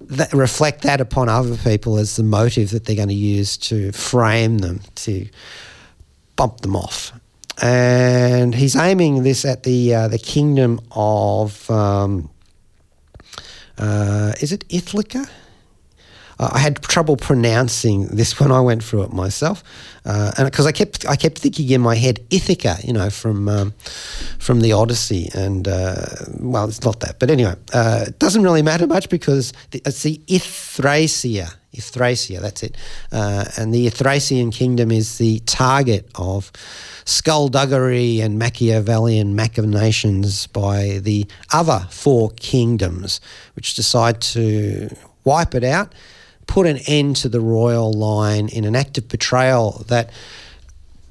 that, 0.00 0.32
reflect 0.32 0.82
that 0.82 1.00
upon 1.00 1.28
other 1.28 1.56
people 1.56 1.98
as 1.98 2.16
the 2.16 2.22
motive 2.22 2.70
that 2.70 2.84
they're 2.84 2.96
going 2.96 3.08
to 3.08 3.14
use 3.14 3.56
to 3.56 3.92
frame 3.92 4.58
them 4.58 4.80
to 4.96 5.28
bump 6.36 6.60
them 6.60 6.76
off. 6.76 7.12
And 7.62 8.54
he's 8.54 8.76
aiming 8.76 9.22
this 9.22 9.44
at 9.44 9.64
the 9.64 9.94
uh, 9.94 10.08
the 10.08 10.18
kingdom 10.18 10.80
of 10.92 11.70
um, 11.70 12.30
uh, 13.76 14.32
is 14.40 14.52
it 14.52 14.64
Ithaca? 14.70 15.26
Uh, 16.40 16.48
I 16.54 16.58
had 16.58 16.80
trouble 16.80 17.18
pronouncing 17.18 18.06
this 18.06 18.40
when 18.40 18.50
I 18.50 18.60
went 18.60 18.82
through 18.82 19.02
it 19.02 19.12
myself, 19.12 19.62
uh, 20.06 20.32
and 20.38 20.50
because 20.50 20.66
I 20.66 20.72
kept 20.72 21.06
I 21.06 21.14
kept 21.14 21.38
thinking 21.38 21.68
in 21.68 21.82
my 21.82 21.96
head 21.96 22.18
Ithaca, 22.30 22.78
you 22.82 22.94
know, 22.94 23.10
from 23.10 23.46
um, 23.46 23.74
from 24.38 24.62
the 24.62 24.72
Odyssey, 24.72 25.28
and 25.34 25.68
uh, 25.68 26.06
well, 26.38 26.66
it's 26.66 26.82
not 26.82 27.00
that, 27.00 27.18
but 27.18 27.28
anyway, 27.30 27.56
uh, 27.74 28.06
it 28.08 28.18
doesn't 28.18 28.42
really 28.42 28.62
matter 28.62 28.86
much 28.86 29.10
because 29.10 29.52
the, 29.72 29.82
it's 29.84 30.02
the 30.02 30.16
Ithracia. 30.28 31.54
Ithracia, 31.74 32.40
that's 32.40 32.62
it. 32.62 32.74
Uh, 33.12 33.44
and 33.58 33.72
the 33.72 33.86
Ithracian 33.86 34.50
kingdom 34.50 34.90
is 34.90 35.18
the 35.18 35.40
target 35.40 36.08
of 36.14 36.50
skullduggery 37.04 38.20
and 38.20 38.38
Machiavellian 38.38 39.36
machinations 39.36 40.46
by 40.48 41.00
the 41.02 41.26
other 41.52 41.86
four 41.90 42.30
kingdoms, 42.30 43.20
which 43.54 43.74
decide 43.74 44.20
to 44.22 44.88
wipe 45.22 45.54
it 45.54 45.62
out 45.62 45.92
put 46.50 46.66
an 46.66 46.78
end 46.88 47.14
to 47.14 47.28
the 47.28 47.40
royal 47.40 47.92
line 47.92 48.48
in 48.48 48.64
an 48.64 48.74
act 48.74 48.98
of 48.98 49.08
betrayal 49.08 49.84
that 49.86 50.10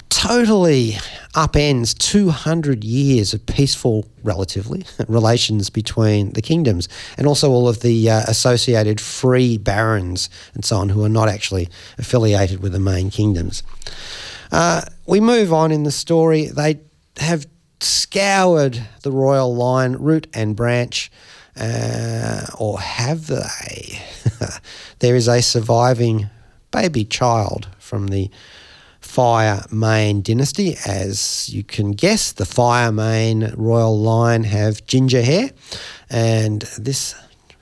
totally 0.09 0.97
upends 1.33 1.97
200 1.97 2.83
years 2.83 3.33
of 3.33 3.45
peaceful, 3.45 4.05
relatively, 4.21 4.83
relations 5.07 5.69
between 5.69 6.33
the 6.33 6.41
kingdoms 6.41 6.89
and 7.17 7.25
also 7.25 7.49
all 7.51 7.69
of 7.69 7.79
the 7.79 8.09
uh, 8.09 8.19
associated 8.27 8.99
free 8.99 9.57
barons 9.57 10.29
and 10.55 10.65
so 10.65 10.75
on 10.75 10.89
who 10.89 11.05
are 11.05 11.09
not 11.09 11.29
actually 11.29 11.69
affiliated 11.97 12.61
with 12.61 12.73
the 12.73 12.79
main 12.79 13.09
kingdoms. 13.09 13.63
Uh, 14.51 14.81
we 15.05 15.21
move 15.21 15.53
on 15.53 15.71
in 15.71 15.83
the 15.83 15.91
story. 15.91 16.47
They 16.47 16.81
have 17.15 17.47
scoured 17.79 18.85
the 19.03 19.11
royal 19.11 19.55
line, 19.55 19.93
root 19.93 20.27
and 20.33 20.53
branch. 20.53 21.09
Uh, 21.59 22.45
or 22.57 22.79
have 22.79 23.27
they? 23.27 24.01
There 24.99 25.15
is 25.15 25.27
a 25.27 25.41
surviving 25.41 26.29
baby 26.71 27.05
child 27.05 27.67
from 27.79 28.07
the 28.07 28.29
Firemane 29.01 30.21
dynasty. 30.23 30.77
As 30.85 31.49
you 31.49 31.63
can 31.63 31.91
guess, 31.91 32.31
the 32.31 32.43
Firemane 32.43 33.53
royal 33.57 33.97
line 33.97 34.43
have 34.43 34.85
ginger 34.85 35.21
hair, 35.21 35.51
and 36.09 36.61
this 36.77 37.15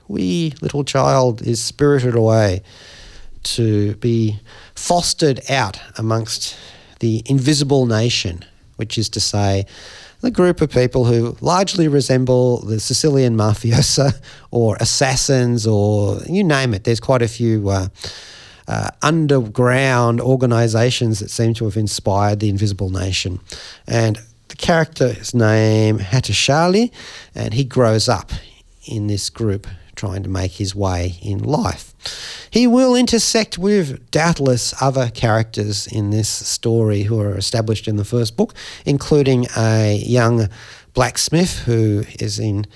wee 0.08 0.54
little 0.60 0.84
child 0.84 1.42
is 1.42 1.62
spirited 1.62 2.14
away 2.14 2.62
to 3.44 3.94
be 3.96 4.40
fostered 4.74 5.40
out 5.50 5.80
amongst 5.96 6.56
the 7.00 7.22
invisible 7.26 7.86
nation, 7.86 8.44
which 8.76 8.98
is 8.98 9.08
to 9.10 9.20
say, 9.20 9.64
the 10.20 10.30
group 10.30 10.60
of 10.60 10.70
people 10.70 11.04
who 11.04 11.36
largely 11.40 11.88
resemble 11.88 12.60
the 12.62 12.80
Sicilian 12.80 13.36
mafiosa 13.36 14.20
or 14.50 14.76
assassins 14.80 15.66
or 15.66 16.20
you 16.26 16.42
name 16.42 16.74
it. 16.74 16.84
There's 16.84 17.00
quite 17.00 17.22
a 17.22 17.28
few 17.28 17.68
uh, 17.68 17.88
uh, 18.66 18.90
underground 19.02 20.20
organizations 20.20 21.20
that 21.20 21.30
seem 21.30 21.54
to 21.54 21.64
have 21.64 21.76
inspired 21.76 22.40
the 22.40 22.48
Invisible 22.48 22.90
Nation. 22.90 23.40
And 23.86 24.18
the 24.48 24.56
character's 24.56 25.34
name 25.34 25.98
Hatushaly, 25.98 26.90
and 27.34 27.54
he 27.54 27.64
grows 27.64 28.08
up 28.08 28.30
in 28.86 29.06
this 29.06 29.30
group 29.30 29.66
trying 29.98 30.22
to 30.22 30.28
make 30.28 30.52
his 30.52 30.74
way 30.74 31.18
in 31.20 31.42
life. 31.42 31.92
He 32.50 32.66
will 32.66 32.94
intersect 32.94 33.58
with 33.58 34.10
doubtless 34.10 34.72
other 34.80 35.10
characters 35.10 35.86
in 35.86 36.10
this 36.10 36.28
story 36.28 37.02
who 37.02 37.20
are 37.20 37.36
established 37.36 37.88
in 37.88 37.96
the 37.96 38.04
first 38.04 38.36
book, 38.36 38.54
including 38.86 39.46
a 39.56 39.96
young 39.96 40.48
blacksmith 40.94 41.58
who 41.66 42.04
is 42.18 42.38
in 42.38 42.66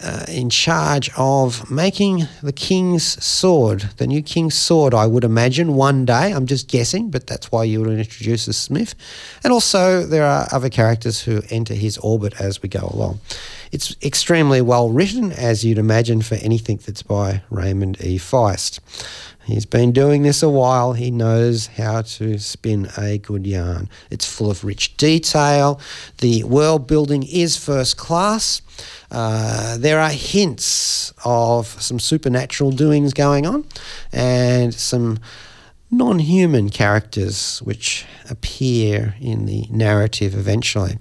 uh, 0.00 0.24
in 0.28 0.48
charge 0.48 1.10
of 1.16 1.70
making 1.70 2.28
the 2.42 2.52
king's 2.52 3.24
sword, 3.24 3.80
the 3.96 4.06
new 4.06 4.22
king's 4.22 4.54
sword, 4.54 4.94
I 4.94 5.06
would 5.06 5.24
imagine, 5.24 5.74
one 5.74 6.04
day. 6.04 6.30
I'm 6.32 6.46
just 6.46 6.68
guessing, 6.68 7.10
but 7.10 7.26
that's 7.26 7.50
why 7.50 7.64
you 7.64 7.80
would 7.80 7.98
introduce 7.98 8.46
a 8.46 8.52
smith. 8.52 8.94
And 9.42 9.52
also, 9.52 10.04
there 10.04 10.24
are 10.24 10.46
other 10.52 10.68
characters 10.68 11.22
who 11.22 11.42
enter 11.50 11.74
his 11.74 11.98
orbit 11.98 12.40
as 12.40 12.62
we 12.62 12.68
go 12.68 12.88
along. 12.92 13.18
It's 13.70 13.96
extremely 14.02 14.60
well 14.60 14.90
written, 14.90 15.32
as 15.32 15.64
you'd 15.64 15.78
imagine, 15.78 16.22
for 16.22 16.36
anything 16.36 16.80
that's 16.84 17.02
by 17.02 17.42
Raymond 17.50 17.98
E. 18.00 18.18
Feist. 18.18 18.80
He's 19.48 19.64
been 19.64 19.92
doing 19.92 20.24
this 20.24 20.42
a 20.42 20.48
while. 20.50 20.92
He 20.92 21.10
knows 21.10 21.68
how 21.68 22.02
to 22.02 22.38
spin 22.38 22.90
a 22.98 23.16
good 23.16 23.46
yarn. 23.46 23.88
It's 24.10 24.30
full 24.30 24.50
of 24.50 24.62
rich 24.62 24.98
detail. 24.98 25.80
The 26.18 26.44
world 26.44 26.86
building 26.86 27.22
is 27.22 27.56
first 27.56 27.96
class. 27.96 28.60
Uh, 29.10 29.78
there 29.78 30.00
are 30.00 30.10
hints 30.10 31.14
of 31.24 31.66
some 31.80 31.98
supernatural 31.98 32.72
doings 32.72 33.14
going 33.14 33.46
on 33.46 33.64
and 34.12 34.74
some 34.74 35.18
non 35.90 36.18
human 36.18 36.68
characters 36.68 37.60
which 37.60 38.04
appear 38.28 39.14
in 39.20 39.46
the 39.46 39.66
narrative 39.70 40.34
eventually. 40.34 40.98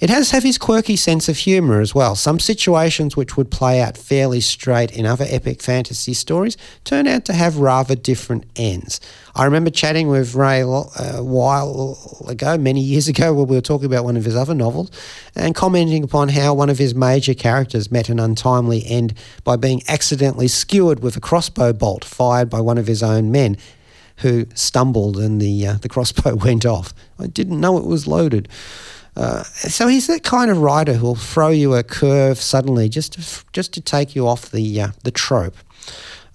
It 0.00 0.08
has 0.08 0.30
have 0.30 0.44
his 0.44 0.56
quirky 0.56 0.94
sense 0.94 1.28
of 1.28 1.38
humour 1.38 1.80
as 1.80 1.94
well. 1.94 2.14
Some 2.14 2.38
situations 2.38 3.16
which 3.16 3.36
would 3.36 3.50
play 3.50 3.80
out 3.80 3.98
fairly 3.98 4.40
straight 4.40 4.92
in 4.92 5.04
other 5.04 5.26
epic 5.28 5.60
fantasy 5.60 6.14
stories 6.14 6.56
turn 6.84 7.08
out 7.08 7.24
to 7.24 7.32
have 7.32 7.56
rather 7.56 7.96
different 7.96 8.44
ends. 8.54 9.00
I 9.34 9.44
remember 9.44 9.70
chatting 9.70 10.08
with 10.08 10.34
Ray 10.34 10.62
uh, 10.62 10.84
a 10.96 11.24
while 11.24 11.98
ago, 12.28 12.56
many 12.56 12.80
years 12.80 13.08
ago, 13.08 13.34
where 13.34 13.44
we 13.44 13.56
were 13.56 13.60
talking 13.60 13.86
about 13.86 14.04
one 14.04 14.16
of 14.16 14.24
his 14.24 14.36
other 14.36 14.54
novels 14.54 14.90
and 15.34 15.54
commenting 15.54 16.04
upon 16.04 16.28
how 16.28 16.54
one 16.54 16.70
of 16.70 16.78
his 16.78 16.94
major 16.94 17.34
characters 17.34 17.90
met 17.90 18.08
an 18.08 18.20
untimely 18.20 18.84
end 18.86 19.14
by 19.42 19.56
being 19.56 19.82
accidentally 19.88 20.48
skewered 20.48 21.00
with 21.00 21.16
a 21.16 21.20
crossbow 21.20 21.72
bolt 21.72 22.04
fired 22.04 22.48
by 22.48 22.60
one 22.60 22.78
of 22.78 22.86
his 22.86 23.02
own 23.02 23.32
men 23.32 23.56
who 24.20 24.46
stumbled 24.54 25.16
and 25.18 25.40
the 25.40 25.66
uh, 25.66 25.74
the 25.74 25.88
crossbow 25.88 26.34
went 26.44 26.66
off. 26.66 26.94
I 27.18 27.26
didn't 27.26 27.60
know 27.60 27.78
it 27.78 27.84
was 27.84 28.06
loaded. 28.06 28.48
Uh, 29.16 29.42
so 29.42 29.88
he's 29.88 30.06
that 30.06 30.22
kind 30.22 30.50
of 30.50 30.58
writer 30.58 30.94
who'll 30.94 31.16
throw 31.16 31.48
you 31.48 31.74
a 31.74 31.82
curve 31.82 32.38
suddenly 32.38 32.88
just 32.88 33.14
to, 33.14 33.44
just 33.52 33.74
to 33.74 33.80
take 33.80 34.14
you 34.14 34.26
off 34.26 34.50
the 34.50 34.80
uh, 34.80 34.88
the 35.04 35.10
trope. 35.10 35.56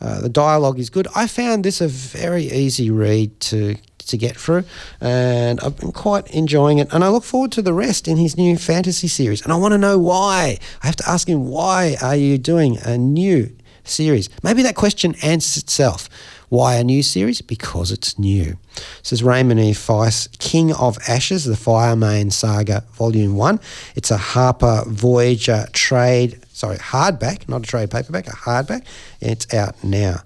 Uh, 0.01 0.21
the 0.21 0.29
dialogue 0.29 0.77
is 0.77 0.89
good. 0.89 1.07
I 1.15 1.25
found 1.27 1.63
this 1.63 1.79
a 1.79 1.87
very 1.87 2.45
easy 2.45 2.91
read 2.91 3.39
to 3.41 3.77
to 4.07 4.17
get 4.17 4.37
through, 4.37 4.65
and 5.01 5.59
I've 5.61 5.77
been 5.77 5.91
quite 5.91 6.27
enjoying 6.27 6.77
it. 6.79 6.93
And 6.93 7.03
I 7.03 7.09
look 7.09 7.23
forward 7.23 7.51
to 7.53 7.61
the 7.61 7.73
rest 7.73 8.07
in 8.07 8.17
his 8.17 8.37
new 8.37 8.57
fantasy 8.57 9.07
series. 9.07 9.41
And 9.41 9.51
I 9.51 9.55
want 9.55 9.71
to 9.71 9.77
know 9.77 9.97
why. 9.97 10.59
I 10.83 10.85
have 10.85 10.95
to 10.97 11.09
ask 11.09 11.27
him 11.27 11.47
why 11.47 11.97
are 12.01 12.15
you 12.15 12.37
doing 12.37 12.77
a 12.83 12.97
new 12.97 13.55
series? 13.83 14.29
Maybe 14.43 14.61
that 14.63 14.75
question 14.75 15.15
answers 15.23 15.63
itself. 15.63 16.09
Why 16.55 16.75
a 16.75 16.85
new 16.85 17.03
series? 17.03 17.41
Because 17.41 17.91
it's 17.91 18.17
new. 18.17 18.57
This 19.01 19.11
is 19.11 19.21
Raymond 19.21 19.59
E. 19.59 19.73
Feist, 19.73 20.39
King 20.39 20.71
of 20.71 20.97
Ashes, 21.05 21.43
the 21.43 21.55
Firemane 21.55 22.31
Saga, 22.31 22.85
Volume 22.93 23.35
1. 23.35 23.59
It's 23.97 24.09
a 24.09 24.15
Harper 24.15 24.85
Voyager 24.87 25.67
trade, 25.73 26.39
sorry, 26.53 26.77
hardback, 26.77 27.49
not 27.49 27.63
a 27.63 27.67
trade 27.67 27.91
paperback, 27.91 28.27
a 28.27 28.31
hardback. 28.31 28.85
It's 29.19 29.53
out 29.53 29.83
now. 29.83 30.21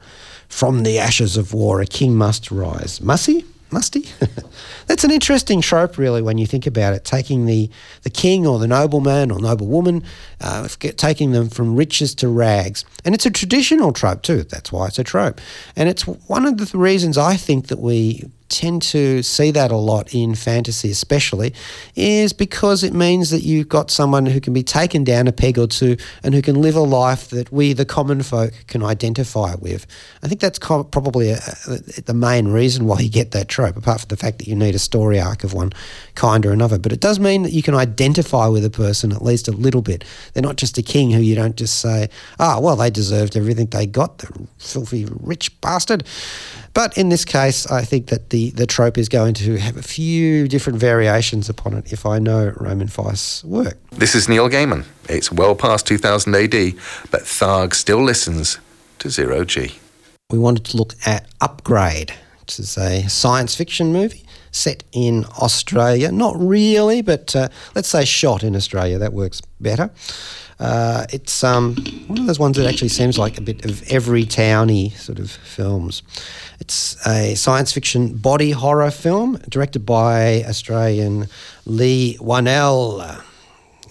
From 0.48 0.84
the 0.84 1.00
ashes 1.00 1.36
of 1.36 1.52
war, 1.52 1.82
a 1.82 1.88
king 1.88 2.14
must 2.14 2.52
rise. 2.52 3.02
Must 3.02 3.26
he? 3.26 3.44
Musty. 3.72 4.06
That's 4.88 5.04
an 5.04 5.12
interesting 5.12 5.62
trope, 5.62 5.98
really, 5.98 6.22
when 6.22 6.38
you 6.38 6.46
think 6.46 6.66
about 6.66 6.94
it. 6.94 7.06
Taking 7.06 7.46
the, 7.46 7.70
the 8.04 8.10
king 8.10 8.48
or 8.48 8.60
the 8.60 8.68
nobleman 8.68 9.32
or 9.32 9.40
noblewoman, 9.40 10.04
uh, 10.42 10.68
taking 10.68 11.32
them 11.32 11.50
from 11.50 11.76
riches 11.76 12.16
to 12.16 12.30
rags. 12.30 12.86
And 13.06 13.14
it's 13.16 13.26
a 13.26 13.32
traditional 13.32 13.94
trope, 13.94 14.22
too. 14.22 14.44
That's 14.44 14.72
why 14.72 14.88
it's 14.88 15.00
a 15.00 15.04
trope. 15.04 15.40
And 15.76 15.90
it's 15.90 16.08
one 16.08 16.46
of 16.46 16.58
the 16.58 16.78
reasons 16.78 17.18
I 17.18 17.36
think 17.36 17.68
that 17.68 17.80
we 17.80 18.30
tend 18.50 18.82
to 18.82 19.24
see 19.24 19.52
that 19.52 19.72
a 19.72 19.78
lot 19.78 20.14
in 20.14 20.36
fantasy, 20.36 20.92
especially, 20.92 21.54
is 21.96 22.34
because 22.34 22.84
it 22.84 22.94
means 22.94 23.30
that 23.30 23.44
you've 23.44 23.70
got 23.70 23.92
someone 23.92 24.26
who 24.26 24.42
can 24.42 24.54
be 24.54 24.64
taken 24.64 25.04
down 25.04 25.28
a 25.28 25.32
peg 25.32 25.58
or 25.58 25.68
two 25.68 25.96
and 26.24 26.34
who 26.34 26.42
can 26.42 26.62
live 26.62 26.76
a 26.76 26.82
life 26.82 27.30
that 27.30 27.52
we, 27.52 27.74
the 27.74 27.86
common 27.86 28.24
folk, 28.24 28.54
can 28.68 28.84
identify 28.84 29.56
with. 29.56 29.86
I 30.24 30.28
think 30.28 30.42
that's 30.42 30.60
probably 30.60 31.30
a, 31.30 31.40
a, 31.68 32.02
the 32.02 32.14
main 32.14 32.48
reason 32.48 32.86
why 32.86 33.00
you 33.00 33.10
get 33.10 33.32
that 33.32 33.48
trope, 33.48 33.78
apart 33.78 34.02
from 34.02 34.08
the 34.08 34.18
fact 34.18 34.40
that 34.40 34.48
you 34.48 34.56
need 34.56 34.76
a 34.76 34.80
story 34.80 35.20
arc 35.20 35.44
of 35.44 35.54
one 35.54 35.72
kind 36.16 36.46
or 36.46 36.52
another. 36.52 36.80
But 36.80 36.92
it 36.92 37.00
does 37.00 37.20
mean 37.20 37.44
that 37.44 37.54
you 37.54 37.64
can 37.64 37.76
identify 37.76 38.48
with 38.48 38.66
a 38.66 38.70
person 38.70 39.12
at 39.12 39.22
least 39.22 39.48
a 39.48 39.52
little 39.52 39.82
bit. 39.82 40.04
They're 40.34 40.44
not 40.44 40.58
just 40.58 40.78
a 40.78 40.82
king 40.82 41.12
who 41.12 41.22
you 41.22 41.36
don't 41.36 41.56
just 41.56 41.80
say, 41.80 42.10
ah, 42.40 42.56
oh, 42.58 42.62
well, 42.62 42.76
they 42.76 42.90
deserved 42.90 43.38
everything 43.38 43.68
they 43.68 43.86
got, 43.86 44.18
the 44.20 44.48
filthy 44.58 45.08
rich 45.22 45.60
bastard. 45.62 46.04
But 46.74 46.98
in 46.98 47.10
this 47.10 47.26
case, 47.26 47.66
I 47.68 47.84
think 47.84 48.08
that 48.08 48.30
the, 48.30 48.52
the 48.52 48.66
trope 48.66 48.98
is 48.98 49.10
going 49.10 49.34
to 49.36 49.58
have 49.58 49.78
a 49.78 49.82
few 49.82 50.48
different 50.48 50.80
variations 50.80 51.50
upon 51.50 51.74
it 51.74 51.92
if 51.92 52.06
I 52.06 52.20
know 52.20 52.54
Raymond 52.58 52.92
Feist's 52.92 53.44
work. 53.44 53.78
This 53.92 54.16
is 54.16 54.30
Neil 54.30 54.50
Gaiman. 54.50 54.86
It's 55.08 55.32
well 55.32 55.56
past 55.56 55.88
2000 55.88 56.36
AD, 56.36 56.52
but 57.12 57.22
Tharg 57.22 57.74
still 57.74 58.04
listens 58.04 58.60
to 59.00 59.10
Zero 59.10 59.44
G. 59.44 59.80
We 60.30 60.38
wanted 60.38 60.66
to 60.66 60.78
look 60.78 60.94
at 61.06 61.28
Upgrade, 61.42 62.14
which 62.42 62.60
is 62.60 62.78
a 62.78 63.08
science 63.10 63.56
fiction 63.56 63.92
movie 63.92 64.24
set 64.52 64.84
in 64.92 65.26
Australia. 65.42 66.12
Not 66.12 66.36
really, 66.40 67.02
but 67.02 67.36
uh, 67.36 67.50
let's 67.76 67.88
say 67.88 68.06
shot 68.06 68.44
in 68.44 68.56
Australia. 68.56 68.98
That 68.98 69.14
works 69.14 69.42
better. 69.60 69.92
Uh, 70.60 71.06
it's 71.12 71.44
um, 71.44 71.76
one 72.08 72.20
of 72.20 72.28
those 72.28 72.40
ones 72.40 72.58
that 72.58 72.68
actually 72.68 72.90
seems 72.90 73.18
like 73.18 73.38
a 73.38 73.42
bit 73.42 73.64
of 73.64 73.82
every 73.90 74.26
towny 74.26 74.90
sort 74.92 75.20
of 75.20 75.32
films. 75.32 76.04
It's 76.60 76.98
a 77.08 77.36
science 77.36 77.72
fiction 77.72 78.16
body 78.18 78.52
horror 78.52 78.92
film 78.92 79.38
directed 79.48 79.86
by 79.86 80.44
Australian 80.44 81.28
Leigh 81.66 82.18
Whannell. 82.20 83.24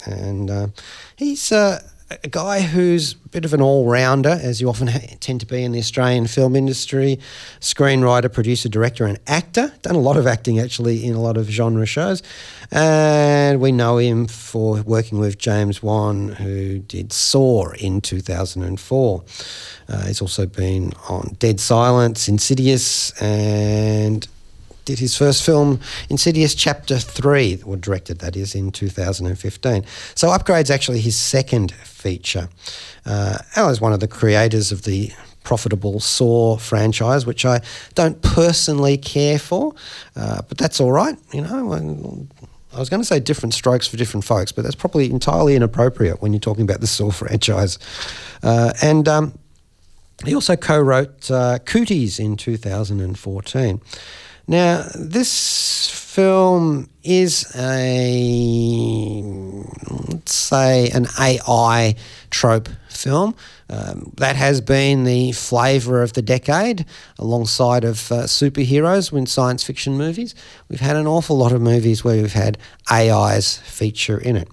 And 0.05 0.49
uh, 0.49 0.67
he's 1.15 1.51
uh, 1.51 1.81
a 2.09 2.27
guy 2.27 2.61
who's 2.61 3.13
a 3.13 3.29
bit 3.29 3.45
of 3.45 3.53
an 3.53 3.61
all 3.61 3.85
rounder, 3.85 4.39
as 4.41 4.59
you 4.59 4.69
often 4.69 4.87
tend 5.19 5.39
to 5.41 5.45
be 5.45 5.63
in 5.63 5.71
the 5.71 5.79
Australian 5.79 6.27
film 6.27 6.55
industry 6.55 7.19
screenwriter, 7.59 8.31
producer, 8.31 8.67
director, 8.67 9.05
and 9.05 9.19
actor. 9.27 9.71
Done 9.81 9.95
a 9.95 9.99
lot 9.99 10.17
of 10.17 10.25
acting 10.25 10.59
actually 10.59 11.05
in 11.05 11.13
a 11.13 11.21
lot 11.21 11.37
of 11.37 11.47
genre 11.49 11.85
shows. 11.85 12.23
And 12.71 13.61
we 13.61 13.71
know 13.71 13.97
him 13.97 14.27
for 14.27 14.81
working 14.81 15.19
with 15.19 15.37
James 15.37 15.83
Wan, 15.83 16.29
who 16.29 16.79
did 16.79 17.13
Saw 17.13 17.71
in 17.73 18.01
2004. 18.01 19.23
Uh, 19.87 20.05
he's 20.05 20.21
also 20.21 20.45
been 20.45 20.93
on 21.09 21.35
Dead 21.39 21.59
Silence, 21.59 22.27
Insidious, 22.27 23.11
and 23.21 24.27
did 24.89 24.97
his 24.97 25.15
first 25.15 25.45
film, 25.45 25.79
Insidious 26.09 26.55
Chapter 26.55 26.97
3, 26.97 27.61
or 27.63 27.77
directed 27.77 28.17
that 28.19 28.35
is, 28.35 28.55
in 28.55 28.71
2015. 28.71 29.85
So 30.15 30.31
Upgrade's 30.31 30.71
actually 30.71 30.99
his 30.99 31.15
second 31.15 31.71
feature. 31.71 32.49
Uh, 33.05 33.37
Al 33.55 33.69
is 33.69 33.79
one 33.79 33.93
of 33.93 33.99
the 33.99 34.07
creators 34.07 34.71
of 34.71 34.85
the 34.85 35.11
profitable 35.43 35.99
Saw 35.99 36.57
franchise, 36.57 37.27
which 37.27 37.45
I 37.45 37.61
don't 37.93 38.19
personally 38.23 38.97
care 38.97 39.37
for, 39.37 39.75
uh, 40.15 40.41
but 40.49 40.57
that's 40.57 40.79
all 40.79 40.91
right, 40.91 41.15
you 41.31 41.41
know. 41.41 42.27
I 42.73 42.79
was 42.79 42.89
going 42.89 43.01
to 43.01 43.05
say 43.05 43.19
different 43.19 43.53
strokes 43.53 43.87
for 43.87 43.95
different 43.95 44.23
folks, 44.23 44.51
but 44.51 44.63
that's 44.63 44.75
probably 44.75 45.11
entirely 45.11 45.55
inappropriate 45.55 46.19
when 46.19 46.33
you're 46.33 46.39
talking 46.39 46.63
about 46.63 46.81
the 46.81 46.87
Saw 46.87 47.11
franchise. 47.21 47.77
Uh, 48.41 48.73
and 48.81 49.07
um, 49.07 49.37
he 50.25 50.33
also 50.33 50.55
co 50.55 50.79
wrote 50.79 51.29
uh, 51.29 51.59
Cooties 51.59 52.19
in 52.19 52.37
2014. 52.37 53.81
Now, 54.49 54.83
this 54.95 55.91
film 55.91 56.89
is 57.03 57.55
a, 57.55 58.23
let's 60.09 60.33
say, 60.33 60.89
an 60.89 61.05
AI 61.19 61.93
trope 62.31 62.67
film. 62.89 63.35
Um, 63.69 64.11
that 64.17 64.35
has 64.35 64.59
been 64.59 65.03
the 65.03 65.33
flavour 65.33 66.01
of 66.01 66.13
the 66.13 66.23
decade, 66.23 66.87
alongside 67.19 67.83
of 67.83 68.11
uh, 68.11 68.23
superheroes 68.23 69.15
in 69.15 69.27
science 69.27 69.63
fiction 69.63 69.99
movies. 69.99 70.33
We've 70.67 70.79
had 70.79 70.95
an 70.95 71.05
awful 71.05 71.37
lot 71.37 71.51
of 71.51 71.61
movies 71.61 72.03
where 72.03 72.19
we've 72.19 72.33
had 72.33 72.57
AIs 72.91 73.57
feature 73.57 74.17
in 74.17 74.35
it. 74.35 74.47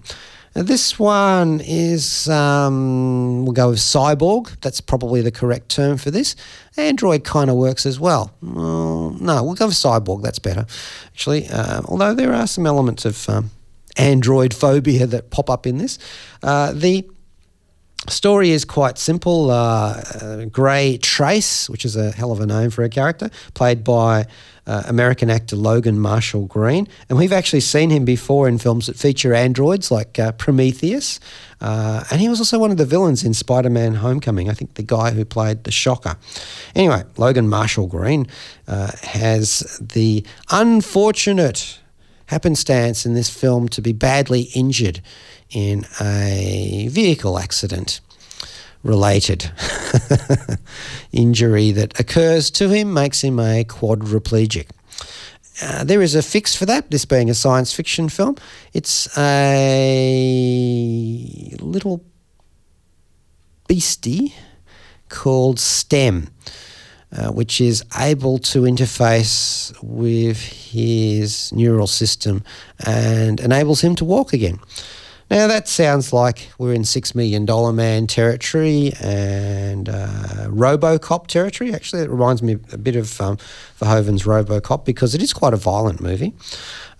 Now, 0.57 0.63
this 0.63 0.97
one 0.97 1.61
is, 1.63 2.27
um, 2.27 3.45
we'll 3.45 3.53
go 3.53 3.69
with 3.69 3.77
cyborg. 3.77 4.59
That's 4.61 4.81
probably 4.81 5.21
the 5.21 5.29
correct 5.29 5.69
term 5.69 5.97
for 5.97 6.09
this. 6.09 6.35
Android 6.77 7.23
kind 7.23 7.51
of 7.51 7.57
works 7.57 7.85
as 7.85 7.99
well. 7.99 8.33
well. 8.41 9.11
No, 9.21 9.43
we'll 9.43 9.53
go 9.53 9.67
with 9.67 9.75
cyborg. 9.75 10.23
That's 10.23 10.39
better, 10.39 10.65
actually. 11.05 11.47
Uh, 11.47 11.83
although 11.85 12.15
there 12.15 12.33
are 12.33 12.47
some 12.47 12.65
elements 12.65 13.05
of 13.05 13.29
um, 13.29 13.51
android 13.97 14.51
phobia 14.51 15.05
that 15.05 15.29
pop 15.29 15.51
up 15.51 15.67
in 15.67 15.77
this. 15.77 15.99
Uh, 16.41 16.73
the 16.73 17.07
Story 18.09 18.51
is 18.51 18.63
quite 18.63 18.97
simple. 18.97 19.51
Uh, 19.51 20.01
uh, 20.21 20.45
Grey 20.45 20.97
Trace, 20.97 21.69
which 21.69 21.83
is 21.83 21.95
a 21.95 22.11
hell 22.11 22.31
of 22.31 22.39
a 22.39 22.45
name 22.45 22.69
for 22.69 22.83
a 22.83 22.89
character, 22.89 23.29
played 23.53 23.83
by 23.83 24.27
uh, 24.67 24.83
American 24.85 25.29
actor 25.29 25.55
Logan 25.55 25.99
Marshall 25.99 26.45
Green. 26.45 26.87
And 27.09 27.17
we've 27.17 27.33
actually 27.33 27.61
seen 27.61 27.89
him 27.89 28.05
before 28.05 28.47
in 28.47 28.57
films 28.57 28.87
that 28.87 28.97
feature 28.97 29.33
androids 29.33 29.89
like 29.89 30.19
uh, 30.19 30.33
Prometheus. 30.33 31.19
Uh, 31.59 32.03
and 32.11 32.21
he 32.21 32.29
was 32.29 32.39
also 32.39 32.59
one 32.59 32.69
of 32.69 32.77
the 32.77 32.85
villains 32.85 33.23
in 33.23 33.33
Spider 33.33 33.69
Man 33.69 33.95
Homecoming, 33.95 34.49
I 34.49 34.53
think 34.53 34.75
the 34.75 34.83
guy 34.83 35.11
who 35.11 35.25
played 35.25 35.63
the 35.63 35.71
Shocker. 35.71 36.17
Anyway, 36.75 37.03
Logan 37.15 37.47
Marshall 37.47 37.87
Green 37.87 38.27
uh, 38.67 38.91
has 39.01 39.79
the 39.81 40.25
unfortunate 40.51 41.79
happenstance 42.27 43.05
in 43.05 43.13
this 43.13 43.29
film 43.29 43.69
to 43.69 43.81
be 43.81 43.93
badly 43.93 44.49
injured 44.53 45.01
in 45.49 45.85
a 46.01 46.89
vehicle 46.91 47.39
accident 47.39 48.01
related 48.83 49.51
injury 51.11 51.71
that 51.71 51.99
occurs 51.99 52.51
to 52.51 52.69
him 52.69 52.93
makes 52.93 53.23
him 53.23 53.39
a 53.39 53.63
quadriplegic. 53.63 54.67
Uh, 55.61 55.83
there 55.83 56.01
is 56.01 56.13
a 56.13 56.21
fix 56.21 56.55
for 56.55 56.65
that, 56.67 56.91
this 56.91 57.05
being 57.05 57.29
a 57.29 57.33
science 57.33 57.73
fiction 57.73 58.09
film. 58.09 58.35
It's 58.73 59.07
a 59.17 60.37
little 61.59 62.03
beastie 63.67 64.35
called 65.09 65.59
STEM, 65.59 66.29
uh, 67.11 67.31
which 67.31 67.59
is 67.59 67.83
able 67.97 68.37
to 68.39 68.61
interface 68.61 69.73
with 69.81 70.39
his 70.39 71.51
neural 71.53 71.87
system 71.87 72.43
and 72.85 73.39
enables 73.39 73.81
him 73.81 73.95
to 73.95 74.05
walk 74.05 74.33
again. 74.33 74.59
Now, 75.29 75.47
that 75.47 75.67
sounds 75.67 76.13
like 76.13 76.51
we're 76.57 76.73
in 76.73 76.83
$6 76.83 77.13
million 77.13 77.45
man 77.75 78.07
territory 78.07 78.93
and 79.01 79.89
uh, 79.89 80.47
Robocop 80.47 81.27
territory. 81.27 81.73
Actually, 81.73 82.03
it 82.03 82.09
reminds 82.09 82.41
me 82.41 82.53
a 82.71 82.77
bit 82.77 82.95
of 82.95 83.19
um, 83.19 83.37
Verhoeven's 83.79 84.23
Robocop 84.23 84.85
because 84.85 85.13
it 85.13 85.21
is 85.21 85.33
quite 85.33 85.53
a 85.53 85.57
violent 85.57 85.99
movie, 85.99 86.33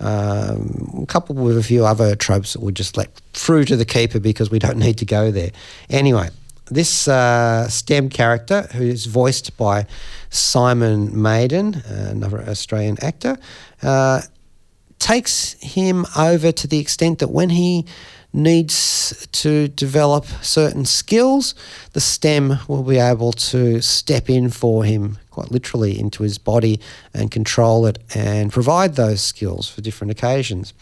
um, 0.02 1.06
coupled 1.08 1.40
with 1.40 1.58
a 1.58 1.64
few 1.64 1.86
other 1.86 2.18
tropes 2.18 2.52
that 2.52 2.62
we 2.62 2.74
just 2.74 2.98
let 2.98 3.10
through 3.32 3.64
to 3.66 3.78
the 3.78 3.86
keeper 3.86 4.20
because 4.20 4.52
we 4.52 4.60
don't 4.60 4.78
need 4.88 4.98
to 4.98 5.06
go 5.06 5.32
there. 5.32 5.52
Anyway, 5.90 6.30
this 6.70 7.08
uh, 7.08 7.70
STEM 7.70 8.10
character, 8.10 8.64
who 8.74 8.84
is 8.84 9.06
voiced 9.06 9.56
by 9.56 9.86
Simon 10.30 11.22
Maiden, 11.22 11.76
another 11.86 12.42
Australian 12.42 12.98
actor, 13.02 13.38
uh, 13.84 14.22
takes 15.00 15.54
him 15.62 16.06
over 16.18 16.52
to 16.52 16.68
the 16.68 16.80
extent 16.80 17.20
that 17.20 17.30
when 17.30 17.50
he 17.50 17.86
needs 18.38 19.28
to 19.32 19.68
develop 19.70 20.26
certain 20.42 20.86
skills, 20.86 21.56
the 21.94 22.00
STEM 22.00 22.60
will 22.68 22.84
be 22.84 22.98
able 22.98 23.34
to 23.34 23.82
step 23.82 24.30
in 24.30 24.50
for 24.50 24.84
him, 24.84 25.18
quite 25.32 25.52
literally, 25.52 26.00
into 26.00 26.24
his 26.24 26.38
body 26.38 26.80
and 27.14 27.32
control 27.32 27.88
it 27.88 27.98
and 28.14 28.52
provide 28.52 28.96
those 28.96 29.22
skills 29.22 29.68
for 29.68 29.82
different 29.82 30.12
occasions. 30.12 30.74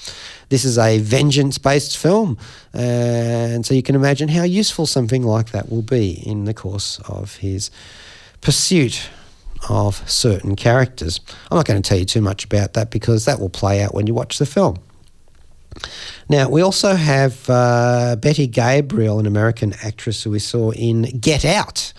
This 0.50 0.66
is 0.66 0.78
a 0.78 1.00
vengeance 1.00 1.58
based 1.58 1.98
film, 1.98 2.38
and 2.74 3.66
so 3.66 3.74
you 3.74 3.82
can 3.82 3.96
imagine 3.96 4.28
how 4.28 4.44
useful 4.44 4.86
something 4.86 5.24
like 5.24 5.52
that 5.52 5.72
will 5.72 5.82
be 5.82 6.22
in 6.28 6.44
the 6.44 6.54
course 6.54 7.00
of 7.08 7.38
his 7.38 7.72
pursuit 8.42 9.10
of 9.70 10.08
certain 10.10 10.56
characters. 10.56 11.22
I'm 11.50 11.58
not 11.58 11.66
going 11.66 11.82
to 11.82 11.88
tell 11.88 11.98
you 11.98 12.06
too 12.06 12.22
much 12.22 12.44
about 12.44 12.74
that 12.74 12.92
because 12.92 13.26
that 13.26 13.40
will 13.40 13.50
play 13.50 13.82
out 13.82 13.94
when 13.94 14.08
you 14.08 14.14
watch 14.14 14.38
the 14.38 14.46
film. 14.46 14.78
Now, 16.30 16.50
we 16.50 16.62
also 16.62 16.96
have 16.96 17.50
uh, 17.50 18.16
Betty 18.16 18.48
Gabriel, 18.48 19.20
an 19.20 19.26
American 19.26 19.74
actress 19.84 20.24
who 20.24 20.32
we 20.32 20.40
saw 20.40 20.72
in 20.72 21.04
Get 21.20 21.46
Out, 21.46 21.94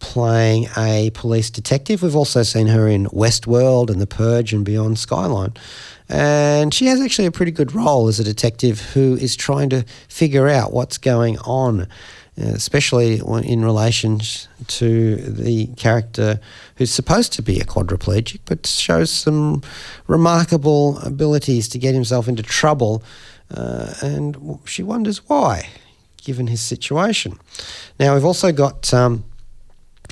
playing 0.00 0.68
a 0.76 1.10
police 1.14 1.50
detective. 1.50 2.02
We've 2.02 2.16
also 2.16 2.42
seen 2.42 2.66
her 2.68 2.88
in 2.88 3.06
Westworld 3.06 3.90
and 3.90 4.00
The 4.00 4.06
Purge 4.06 4.52
and 4.52 4.64
Beyond 4.64 4.98
Skyline. 4.98 5.54
And 6.08 6.74
she 6.74 6.86
has 6.86 7.00
actually 7.00 7.26
a 7.26 7.30
pretty 7.30 7.52
good 7.52 7.72
role 7.72 8.08
as 8.08 8.18
a 8.18 8.24
detective 8.24 8.80
who 8.80 9.16
is 9.16 9.36
trying 9.36 9.70
to 9.70 9.84
figure 10.08 10.48
out 10.48 10.72
what's 10.72 10.98
going 10.98 11.38
on, 11.40 11.86
especially 12.40 13.20
in 13.44 13.64
relation 13.64 14.20
to 14.66 15.16
the 15.16 15.66
character 15.76 16.40
who's 16.76 16.90
supposed 16.90 17.32
to 17.32 17.42
be 17.42 17.60
a 17.60 17.64
quadriplegic 17.64 18.40
but 18.46 18.66
shows 18.66 19.10
some 19.10 19.62
remarkable 20.06 20.98
abilities 21.00 21.68
to 21.68 21.78
get 21.78 21.94
himself 21.94 22.28
into 22.28 22.42
trouble 22.42 23.02
uh, 23.54 23.94
and 24.02 24.58
she 24.64 24.82
wonders 24.82 25.28
why, 25.28 25.68
given 26.22 26.46
his 26.46 26.60
situation. 26.60 27.38
Now, 27.98 28.14
we've 28.14 28.24
also 28.24 28.52
got 28.52 28.92
um, 28.94 29.24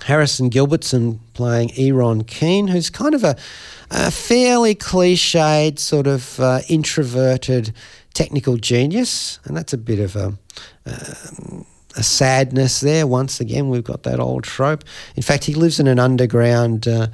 Harrison 0.05 0.51
Gilbertson 0.51 1.21
playing 1.35 1.69
Eron 1.71 2.27
Keen, 2.27 2.69
who's 2.69 2.91
kind 2.91 3.15
of 3.15 3.25
a, 3.25 3.37
a 3.91 4.11
fairly 4.11 4.75
cliched, 4.75 5.79
sort 5.79 6.07
of 6.07 6.41
uh, 6.41 6.61
introverted 6.69 7.73
technical 8.15 8.57
genius, 8.57 9.39
and 9.45 9.57
that's 9.57 9.73
a 9.73 9.79
bit 9.79 10.01
of 10.01 10.17
a. 10.17 10.35
Um, 10.87 11.67
a 11.99 12.03
sadness 12.03 12.81
there. 12.81 13.07
Once 13.07 13.41
again, 13.41 13.69
we've 13.69 13.85
got 13.85 14.05
that 14.05 14.21
old 14.21 14.45
trope. 14.45 14.85
In 15.17 15.23
fact, 15.23 15.45
he 15.45 15.55
lives 15.55 15.81
in 15.81 15.89
an 15.89 15.99
underground 15.99 16.87
uh, 16.87 17.09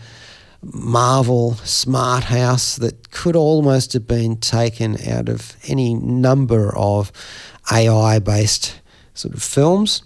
Marvel 0.62 1.54
smart 1.54 2.24
house 2.24 2.76
that 2.76 3.10
could 3.10 3.34
almost 3.34 3.94
have 3.94 4.06
been 4.06 4.36
taken 4.36 4.96
out 5.08 5.28
of 5.28 5.56
any 5.66 5.94
number 5.94 6.74
of 6.76 7.10
AI 7.72 8.18
based 8.18 8.80
sort 9.14 9.34
of 9.34 9.42
films. 9.42 10.02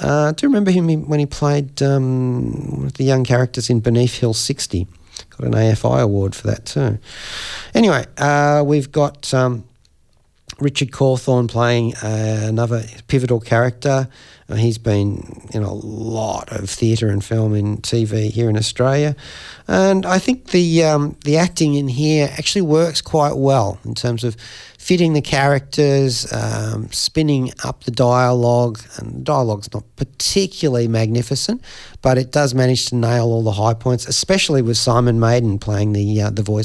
Uh, 0.00 0.32
do 0.32 0.44
you 0.44 0.48
remember 0.48 0.70
him 0.70 1.08
when 1.08 1.20
he 1.20 1.26
played 1.26 1.82
um, 1.82 2.88
the 2.96 3.04
young 3.04 3.24
characters 3.24 3.70
in 3.70 3.80
Beneath 3.80 4.18
Hill 4.18 4.34
60? 4.34 4.86
Got 5.30 5.46
an 5.46 5.52
AFI 5.52 6.02
award 6.02 6.34
for 6.34 6.46
that 6.48 6.66
too. 6.66 6.98
Anyway, 7.74 8.04
uh, 8.18 8.62
we've 8.66 8.92
got 8.92 9.32
um, 9.32 9.64
Richard 10.58 10.90
Cawthorne 10.90 11.48
playing 11.48 11.94
uh, 11.96 12.44
another 12.44 12.84
pivotal 13.08 13.40
character. 13.40 14.08
Uh, 14.48 14.54
he's 14.54 14.78
been 14.78 15.48
in 15.52 15.62
a 15.62 15.72
lot 15.72 16.50
of 16.52 16.70
theatre 16.70 17.08
and 17.08 17.24
film 17.24 17.52
and 17.52 17.82
TV 17.82 18.30
here 18.30 18.48
in 18.48 18.56
Australia, 18.56 19.16
and 19.66 20.06
I 20.06 20.18
think 20.18 20.50
the 20.50 20.84
um, 20.84 21.16
the 21.24 21.36
acting 21.36 21.74
in 21.74 21.88
here 21.88 22.30
actually 22.38 22.62
works 22.62 23.00
quite 23.02 23.36
well 23.36 23.78
in 23.84 23.94
terms 23.94 24.22
of 24.22 24.36
fitting 24.86 25.14
the 25.14 25.20
characters, 25.20 26.32
um, 26.32 26.88
spinning 26.92 27.50
up 27.64 27.82
the 27.82 27.90
dialogue. 27.90 28.78
And 28.98 29.16
the 29.16 29.20
dialogue's 29.24 29.74
not 29.74 29.82
particularly 29.96 30.86
magnificent, 30.86 31.60
but 32.02 32.18
it 32.18 32.30
does 32.30 32.54
manage 32.54 32.86
to 32.86 32.94
nail 32.94 33.24
all 33.24 33.42
the 33.42 33.50
high 33.50 33.74
points, 33.74 34.06
especially 34.06 34.62
with 34.62 34.76
Simon 34.76 35.18
Maiden 35.18 35.58
playing 35.58 35.92
the 35.92 36.22
uh, 36.22 36.30
the 36.30 36.42
voice 36.42 36.54